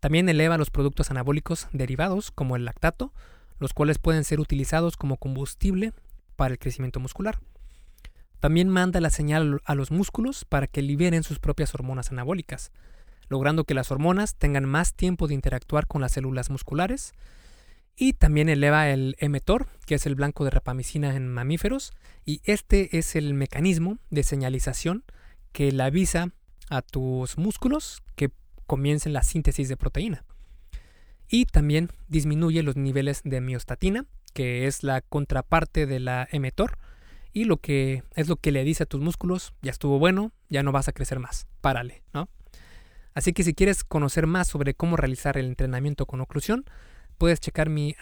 También 0.00 0.28
eleva 0.28 0.58
los 0.58 0.70
productos 0.70 1.10
anabólicos 1.10 1.68
derivados, 1.72 2.30
como 2.30 2.56
el 2.56 2.64
lactato, 2.64 3.12
los 3.58 3.72
cuales 3.72 3.98
pueden 3.98 4.24
ser 4.24 4.40
utilizados 4.40 4.96
como 4.96 5.16
combustible 5.16 5.92
para 6.36 6.52
el 6.52 6.58
crecimiento 6.58 7.00
muscular. 7.00 7.38
También 8.40 8.68
manda 8.68 9.00
la 9.00 9.10
señal 9.10 9.62
a 9.64 9.74
los 9.74 9.90
músculos 9.90 10.44
para 10.44 10.66
que 10.66 10.82
liberen 10.82 11.22
sus 11.22 11.38
propias 11.38 11.74
hormonas 11.74 12.10
anabólicas, 12.10 12.72
logrando 13.28 13.64
que 13.64 13.74
las 13.74 13.90
hormonas 13.90 14.34
tengan 14.34 14.66
más 14.66 14.92
tiempo 14.92 15.28
de 15.28 15.34
interactuar 15.34 15.86
con 15.86 16.02
las 16.02 16.12
células 16.12 16.50
musculares. 16.50 17.14
Y 17.96 18.12
también 18.12 18.48
eleva 18.48 18.90
el 18.90 19.16
emetor, 19.18 19.68
que 19.86 19.94
es 19.94 20.04
el 20.04 20.14
blanco 20.14 20.44
de 20.44 20.50
rapamicina 20.50 21.14
en 21.14 21.28
mamíferos, 21.28 21.92
y 22.26 22.42
este 22.44 22.98
es 22.98 23.16
el 23.16 23.32
mecanismo 23.32 23.98
de 24.10 24.24
señalización 24.24 25.04
que 25.52 25.70
le 25.72 25.82
avisa 25.82 26.30
a 26.68 26.82
tus 26.82 27.38
músculos 27.38 28.02
que 28.16 28.30
comiencen 28.66 29.12
la 29.12 29.22
síntesis 29.22 29.68
de 29.68 29.76
proteína. 29.76 30.24
Y 31.28 31.46
también 31.46 31.90
disminuye 32.08 32.62
los 32.62 32.76
niveles 32.76 33.22
de 33.24 33.40
miostatina, 33.40 34.06
que 34.32 34.66
es 34.66 34.82
la 34.82 35.00
contraparte 35.00 35.86
de 35.86 36.00
la 36.00 36.28
emetor, 36.30 36.78
y 37.32 37.44
lo 37.44 37.56
que 37.56 38.04
es 38.14 38.28
lo 38.28 38.36
que 38.36 38.52
le 38.52 38.64
dice 38.64 38.84
a 38.84 38.86
tus 38.86 39.00
músculos, 39.00 39.54
ya 39.60 39.72
estuvo 39.72 39.98
bueno, 39.98 40.32
ya 40.48 40.62
no 40.62 40.72
vas 40.72 40.88
a 40.88 40.92
crecer 40.92 41.18
más, 41.18 41.46
párale, 41.60 42.02
¿no? 42.12 42.28
Así 43.12 43.32
que 43.32 43.44
si 43.44 43.54
quieres 43.54 43.84
conocer 43.84 44.26
más 44.26 44.48
sobre 44.48 44.74
cómo 44.74 44.96
realizar 44.96 45.36
el 45.36 45.46
entrenamiento 45.46 46.06
con 46.06 46.20
oclusión, 46.20 46.64
puedes 47.18 47.40
checar 47.40 47.68
mi, 47.68 47.94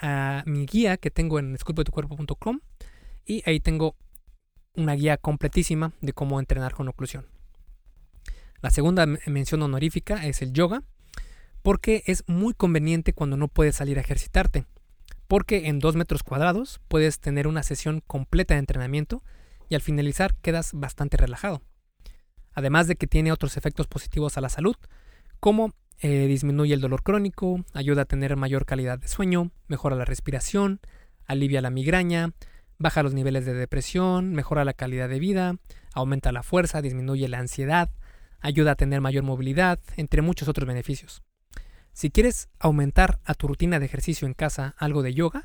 mi 0.46 0.66
guía 0.66 0.96
que 0.96 1.10
tengo 1.10 1.38
en 1.38 1.54
esculpetucuerpo.com 1.54 2.60
y 3.26 3.42
ahí 3.46 3.60
tengo 3.60 3.96
una 4.74 4.94
guía 4.94 5.16
completísima 5.18 5.92
de 6.00 6.12
cómo 6.12 6.40
entrenar 6.40 6.74
con 6.74 6.88
oclusión. 6.88 7.26
La 8.62 8.70
segunda 8.70 9.06
mención 9.26 9.62
honorífica 9.62 10.26
es 10.26 10.40
el 10.40 10.52
yoga, 10.52 10.82
porque 11.62 12.02
es 12.06 12.24
muy 12.26 12.54
conveniente 12.54 13.12
cuando 13.12 13.36
no 13.36 13.48
puedes 13.48 13.76
salir 13.76 13.98
a 13.98 14.02
ejercitarte 14.02 14.66
porque 15.32 15.68
en 15.68 15.78
2 15.78 15.96
metros 15.96 16.24
cuadrados 16.24 16.82
puedes 16.88 17.18
tener 17.18 17.46
una 17.46 17.62
sesión 17.62 18.02
completa 18.06 18.52
de 18.52 18.60
entrenamiento 18.60 19.22
y 19.70 19.74
al 19.74 19.80
finalizar 19.80 20.34
quedas 20.42 20.72
bastante 20.74 21.16
relajado. 21.16 21.62
Además 22.52 22.86
de 22.86 22.96
que 22.96 23.06
tiene 23.06 23.32
otros 23.32 23.56
efectos 23.56 23.86
positivos 23.86 24.36
a 24.36 24.42
la 24.42 24.50
salud, 24.50 24.76
como 25.40 25.72
eh, 26.00 26.26
disminuye 26.26 26.74
el 26.74 26.82
dolor 26.82 27.02
crónico, 27.02 27.64
ayuda 27.72 28.02
a 28.02 28.04
tener 28.04 28.36
mayor 28.36 28.66
calidad 28.66 28.98
de 28.98 29.08
sueño, 29.08 29.52
mejora 29.68 29.96
la 29.96 30.04
respiración, 30.04 30.80
alivia 31.24 31.62
la 31.62 31.70
migraña, 31.70 32.32
baja 32.76 33.02
los 33.02 33.14
niveles 33.14 33.46
de 33.46 33.54
depresión, 33.54 34.34
mejora 34.34 34.66
la 34.66 34.74
calidad 34.74 35.08
de 35.08 35.18
vida, 35.18 35.56
aumenta 35.94 36.30
la 36.32 36.42
fuerza, 36.42 36.82
disminuye 36.82 37.26
la 37.28 37.38
ansiedad, 37.38 37.90
ayuda 38.40 38.72
a 38.72 38.76
tener 38.76 39.00
mayor 39.00 39.24
movilidad, 39.24 39.80
entre 39.96 40.20
muchos 40.20 40.46
otros 40.46 40.68
beneficios. 40.68 41.22
Si 41.92 42.10
quieres 42.10 42.48
aumentar 42.58 43.20
a 43.24 43.34
tu 43.34 43.48
rutina 43.48 43.78
de 43.78 43.86
ejercicio 43.86 44.26
en 44.26 44.34
casa 44.34 44.74
algo 44.78 45.02
de 45.02 45.14
yoga, 45.14 45.44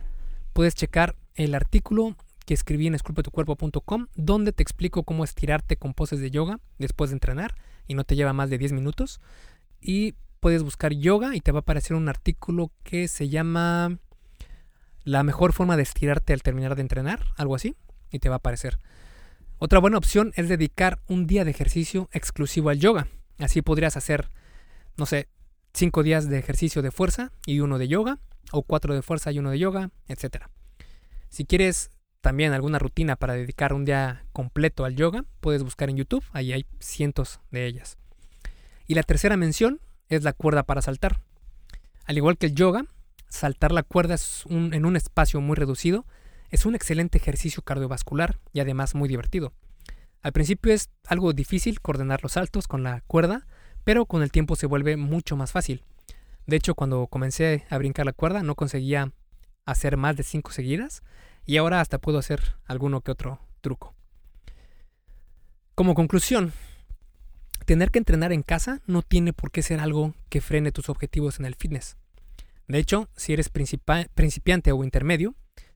puedes 0.54 0.76
checar 0.76 1.16
el 1.36 1.54
artículo 1.54 2.16
que 2.46 2.54
escribí 2.54 2.88
en 2.88 2.96
esculpetucuerpo.com 2.96 4.08
donde 4.16 4.54
te 4.54 4.64
explico 4.64 5.04
cómo 5.04 5.26
estirarte 5.26 5.76
con 5.76 5.94
poses 5.94 6.22
de 6.22 6.32
yoga 6.32 6.60
después 6.78 7.10
de 7.10 7.16
entrenar 7.16 7.56
y 7.88 7.94
no 7.94 8.06
te 8.06 8.16
lleva 8.16 8.32
más 8.32 8.50
de 8.50 8.58
10 8.58 8.72
minutos. 8.72 9.20
Y 9.82 10.16
puedes 10.40 10.64
buscar 10.64 10.94
yoga 10.94 11.36
y 11.36 11.42
te 11.42 11.52
va 11.52 11.60
a 11.60 11.62
aparecer 11.62 11.96
un 11.98 12.08
artículo 12.08 12.72
que 12.84 13.10
se 13.10 13.28
llama 13.28 13.98
La 15.04 15.24
mejor 15.24 15.52
forma 15.52 15.76
de 15.76 15.84
estirarte 15.84 16.32
al 16.32 16.44
terminar 16.44 16.76
de 16.76 16.82
entrenar, 16.82 17.26
algo 17.36 17.56
así, 17.56 17.76
y 18.10 18.20
te 18.20 18.30
va 18.30 18.36
a 18.36 18.38
aparecer. 18.38 18.80
Otra 19.58 19.80
buena 19.80 19.98
opción 19.98 20.32
es 20.36 20.48
dedicar 20.48 21.00
un 21.08 21.28
día 21.28 21.44
de 21.44 21.52
ejercicio 21.52 22.10
exclusivo 22.14 22.70
al 22.70 22.80
yoga. 22.80 23.08
Así 23.40 23.62
podrías 23.62 23.98
hacer, 23.98 24.30
no 24.96 25.06
sé, 25.06 25.28
5 25.78 26.02
días 26.02 26.28
de 26.28 26.40
ejercicio 26.40 26.82
de 26.82 26.90
fuerza 26.90 27.32
y 27.46 27.60
uno 27.60 27.78
de 27.78 27.88
yoga, 27.88 28.18
o 28.52 28.64
4 28.64 28.96
de 28.96 29.04
fuerza 29.04 29.32
y 29.32 29.38
uno 29.38 29.52
de 29.52 29.60
yoga, 29.60 29.92
etc. 30.08 30.46
Si 31.30 31.46
quieres 31.46 31.92
también 32.22 32.54
alguna 32.54 32.80
rutina 32.80 33.16
para 33.16 33.36
dedicar 33.36 33.74
un 33.74 33.86
día 33.86 34.26
completo 34.34 34.86
al 34.86 34.96
yoga, 34.96 35.24
puedes 35.40 35.62
buscar 35.62 35.92
en 35.92 35.98
YouTube, 35.98 36.24
ahí 36.34 36.52
hay 36.52 36.66
cientos 36.80 37.42
de 37.52 37.68
ellas. 37.68 38.00
Y 38.88 38.96
la 38.96 39.04
tercera 39.04 39.38
mención 39.38 39.80
es 40.10 40.24
la 40.24 40.34
cuerda 40.34 40.64
para 40.64 40.82
saltar. 40.82 41.22
Al 42.06 42.18
igual 42.18 42.40
que 42.40 42.48
el 42.48 42.56
yoga, 42.56 42.86
saltar 43.30 43.72
la 43.72 43.84
cuerda 43.84 44.16
en 44.50 44.84
un 44.84 44.96
espacio 44.96 45.42
muy 45.42 45.56
reducido 45.56 46.08
es 46.50 46.66
un 46.66 46.74
excelente 46.74 47.20
ejercicio 47.20 47.62
cardiovascular 47.62 48.40
y 48.52 48.62
además 48.62 48.96
muy 48.96 49.08
divertido. 49.08 49.54
Al 50.24 50.32
principio 50.32 50.74
es 50.74 50.90
algo 51.06 51.34
difícil 51.34 51.82
coordinar 51.82 52.24
los 52.24 52.32
saltos 52.32 52.68
con 52.68 52.82
la 52.82 53.02
cuerda, 53.02 53.46
pero 53.88 54.06
con 54.06 54.22
el 54.22 54.34
tiempo 54.34 54.58
se 54.58 54.66
vuelve 54.66 54.98
mucho 54.98 55.38
más 55.38 55.54
fácil. 55.54 55.82
De 56.46 56.58
hecho, 56.58 56.76
cuando 56.76 57.08
comencé 57.08 57.64
a 57.70 57.78
brincar 57.78 58.06
la 58.06 58.12
cuerda 58.12 58.44
no 58.44 58.54
conseguía 58.54 59.14
hacer 59.66 59.96
más 59.96 60.18
de 60.18 60.24
5 60.24 60.52
seguidas 60.52 61.04
y 61.46 61.56
ahora 61.56 61.80
hasta 61.80 61.98
puedo 61.98 62.18
hacer 62.18 62.58
alguno 62.66 63.00
que 63.00 63.12
otro 63.12 63.40
truco. 63.62 63.96
Como 65.74 65.96
conclusión, 65.96 66.52
tener 67.66 67.90
que 67.90 68.00
entrenar 68.00 68.34
en 68.34 68.44
casa 68.44 68.82
no 68.88 69.04
tiene 69.04 69.32
por 69.32 69.52
qué 69.52 69.62
ser 69.62 69.80
algo 69.80 70.16
que 70.28 70.42
frene 70.42 70.74
tus 70.74 70.90
objetivos 70.90 71.40
en 71.40 71.46
el 71.46 71.56
fitness. 71.56 71.96
De 72.68 72.80
hecho, 72.80 73.08
si 73.16 73.32
eres 73.32 73.48
principiante 73.50 74.74
o 74.74 74.84
intermedio, 74.84 75.34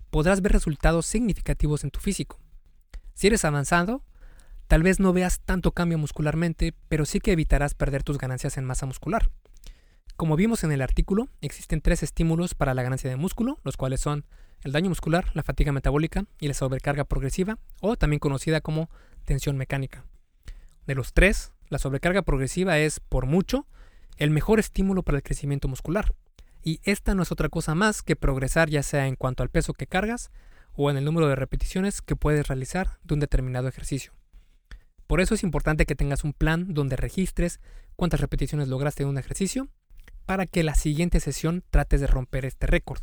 podrás 0.10 0.42
ver 0.42 0.52
resultados 0.52 1.06
significativos 1.06 1.86
en 1.86 1.92
tu 1.92 2.02
físico. 2.02 2.42
Si 3.14 3.28
eres 3.28 3.46
avanzado, 3.46 4.04
Tal 4.72 4.84
vez 4.84 5.02
no 5.02 5.12
veas 5.12 5.42
tanto 5.42 5.74
cambio 5.74 5.98
muscularmente, 5.98 6.74
pero 6.88 7.04
sí 7.04 7.20
que 7.20 7.34
evitarás 7.34 7.74
perder 7.74 8.04
tus 8.04 8.18
ganancias 8.18 8.58
en 8.58 8.64
masa 8.64 8.86
muscular. 8.86 9.30
Como 10.16 10.38
vimos 10.38 10.64
en 10.64 10.72
el 10.72 10.82
artículo, 10.82 11.28
existen 11.42 11.82
tres 11.82 12.04
estímulos 12.04 12.56
para 12.56 12.74
la 12.74 12.82
ganancia 12.82 13.10
de 13.10 13.18
músculo, 13.18 13.60
los 13.66 13.76
cuales 13.76 14.00
son 14.00 14.24
el 14.64 14.72
daño 14.72 14.88
muscular, 14.88 15.26
la 15.34 15.44
fatiga 15.44 15.74
metabólica 15.74 16.24
y 16.40 16.48
la 16.48 16.54
sobrecarga 16.54 17.04
progresiva, 17.04 17.58
o 17.82 17.98
también 17.98 18.22
conocida 18.22 18.62
como 18.62 18.90
tensión 19.26 19.58
mecánica. 19.58 20.06
De 20.88 20.96
los 20.96 21.12
tres, 21.12 21.52
la 21.68 21.78
sobrecarga 21.78 22.22
progresiva 22.22 22.80
es, 22.80 23.02
por 23.02 23.26
mucho, 23.26 23.68
el 24.16 24.30
mejor 24.30 24.58
estímulo 24.58 25.04
para 25.04 25.18
el 25.18 25.24
crecimiento 25.24 25.68
muscular. 25.68 26.14
Y 26.64 26.80
esta 26.84 27.14
no 27.14 27.24
es 27.24 27.34
otra 27.34 27.50
cosa 27.50 27.76
más 27.76 28.04
que 28.04 28.16
progresar 28.16 28.70
ya 28.70 28.84
sea 28.84 29.08
en 29.08 29.18
cuanto 29.18 29.44
al 29.44 29.50
peso 29.50 29.74
que 29.74 29.88
cargas 29.88 30.32
o 30.72 30.90
en 30.90 30.96
el 30.96 31.04
número 31.04 31.28
de 31.28 31.36
repeticiones 31.36 32.02
que 32.02 32.16
puedes 32.16 32.48
realizar 32.48 33.00
de 33.04 33.16
un 33.16 33.20
determinado 33.20 33.68
ejercicio. 33.68 34.14
Por 35.12 35.20
eso 35.20 35.36
es 35.36 35.44
importante 35.44 35.86
que 35.86 35.94
tengas 35.94 36.24
un 36.24 36.32
plan 36.32 36.74
donde 36.74 36.96
registres 36.96 37.60
cuántas 37.98 38.22
repeticiones 38.22 38.70
lograste 38.70 39.04
en 39.04 39.10
un 39.10 39.18
ejercicio 39.18 39.68
para 40.26 40.46
que 40.46 40.64
la 40.64 40.74
siguiente 40.74 41.20
sesión 41.20 41.66
trates 41.70 42.00
de 42.00 42.08
romper 42.08 42.46
este 42.46 42.66
récord. 42.66 43.02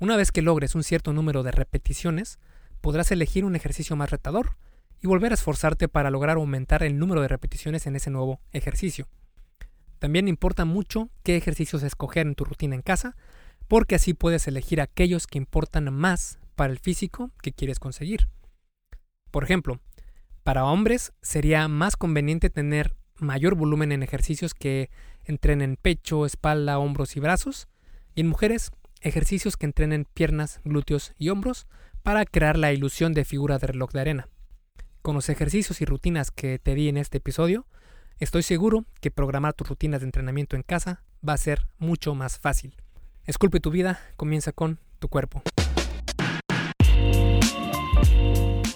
Una 0.00 0.16
vez 0.16 0.32
que 0.32 0.42
logres 0.42 0.74
un 0.74 0.82
cierto 0.82 1.12
número 1.12 1.44
de 1.44 1.52
repeticiones, 1.52 2.40
podrás 2.80 3.12
elegir 3.12 3.44
un 3.44 3.54
ejercicio 3.54 3.94
más 3.94 4.10
retador 4.10 4.56
y 5.00 5.06
volver 5.06 5.30
a 5.30 5.36
esforzarte 5.36 5.86
para 5.86 6.10
lograr 6.10 6.36
aumentar 6.36 6.82
el 6.82 6.98
número 6.98 7.22
de 7.22 7.28
repeticiones 7.28 7.86
en 7.86 7.94
ese 7.94 8.10
nuevo 8.10 8.40
ejercicio. 8.50 9.06
También 10.00 10.26
importa 10.26 10.64
mucho 10.64 11.10
qué 11.22 11.36
ejercicios 11.36 11.84
escoger 11.84 12.26
en 12.26 12.34
tu 12.34 12.44
rutina 12.44 12.74
en 12.74 12.82
casa, 12.82 13.14
porque 13.68 13.94
así 13.94 14.14
puedes 14.14 14.48
elegir 14.48 14.80
aquellos 14.80 15.28
que 15.28 15.38
importan 15.38 15.94
más 15.94 16.40
para 16.56 16.72
el 16.72 16.80
físico 16.80 17.30
que 17.40 17.52
quieres 17.52 17.78
conseguir. 17.78 18.26
Por 19.30 19.44
ejemplo, 19.44 19.80
para 20.44 20.66
hombres 20.66 21.12
sería 21.22 21.66
más 21.68 21.96
conveniente 21.96 22.50
tener 22.50 22.94
mayor 23.16 23.54
volumen 23.54 23.92
en 23.92 24.02
ejercicios 24.02 24.54
que 24.54 24.90
entrenen 25.24 25.76
pecho, 25.80 26.26
espalda, 26.26 26.78
hombros 26.78 27.16
y 27.16 27.20
brazos, 27.20 27.66
y 28.14 28.20
en 28.20 28.28
mujeres 28.28 28.70
ejercicios 29.00 29.56
que 29.56 29.66
entrenen 29.66 30.06
piernas, 30.12 30.60
glúteos 30.64 31.14
y 31.18 31.30
hombros 31.30 31.66
para 32.02 32.26
crear 32.26 32.58
la 32.58 32.72
ilusión 32.72 33.14
de 33.14 33.24
figura 33.24 33.58
de 33.58 33.66
reloj 33.68 33.90
de 33.92 34.00
arena. 34.00 34.28
Con 35.00 35.14
los 35.14 35.28
ejercicios 35.30 35.80
y 35.80 35.86
rutinas 35.86 36.30
que 36.30 36.58
te 36.58 36.74
di 36.74 36.88
en 36.88 36.98
este 36.98 37.18
episodio, 37.18 37.66
estoy 38.18 38.42
seguro 38.42 38.84
que 39.00 39.10
programar 39.10 39.54
tus 39.54 39.68
rutinas 39.68 40.00
de 40.00 40.06
entrenamiento 40.06 40.56
en 40.56 40.62
casa 40.62 41.02
va 41.26 41.32
a 41.32 41.38
ser 41.38 41.66
mucho 41.78 42.14
más 42.14 42.38
fácil. 42.38 42.76
Esculpe 43.24 43.60
tu 43.60 43.70
vida, 43.70 43.98
comienza 44.16 44.52
con 44.52 44.78
tu 44.98 45.08
cuerpo. 45.08 45.42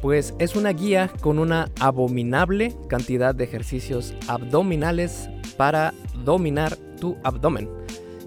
Pues 0.00 0.34
es 0.38 0.56
una 0.56 0.70
guía 0.70 1.10
con 1.20 1.38
una 1.38 1.70
abominable 1.80 2.76
cantidad 2.88 3.34
de 3.34 3.44
ejercicios 3.44 4.14
abdominales 4.28 5.28
para 5.56 5.94
dominar 6.24 6.76
tu 7.00 7.16
abdomen. 7.24 7.68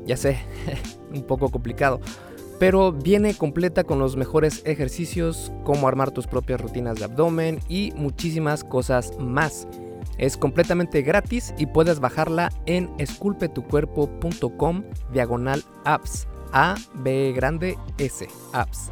Ya 0.06 0.18
sé, 0.18 0.40
un 1.14 1.24
poco 1.24 1.50
complicado 1.50 2.02
pero 2.60 2.92
viene 2.92 3.34
completa 3.34 3.86
con 3.86 4.00
los 4.00 4.18
mejores 4.18 4.62
ejercicios, 4.66 5.52
cómo 5.64 5.88
armar 5.88 6.12
tus 6.12 6.28
propias 6.28 6.60
rutinas 6.62 7.00
de 7.00 7.06
abdomen 7.06 7.60
y 7.70 7.94
muchísimas 7.96 8.64
cosas 8.64 9.18
más. 9.18 9.66
Es 10.18 10.36
completamente 10.36 11.02
gratis 11.02 11.54
y 11.58 11.66
puedes 11.66 12.02
bajarla 12.02 12.52
en 12.66 12.92
esculpetucuerpo.com 12.98 14.84
diagonal 15.14 15.64
apps. 15.86 16.28
A, 16.52 16.76
B 16.96 17.32
grande, 17.34 17.78
S, 17.98 18.28
apps. 18.52 18.92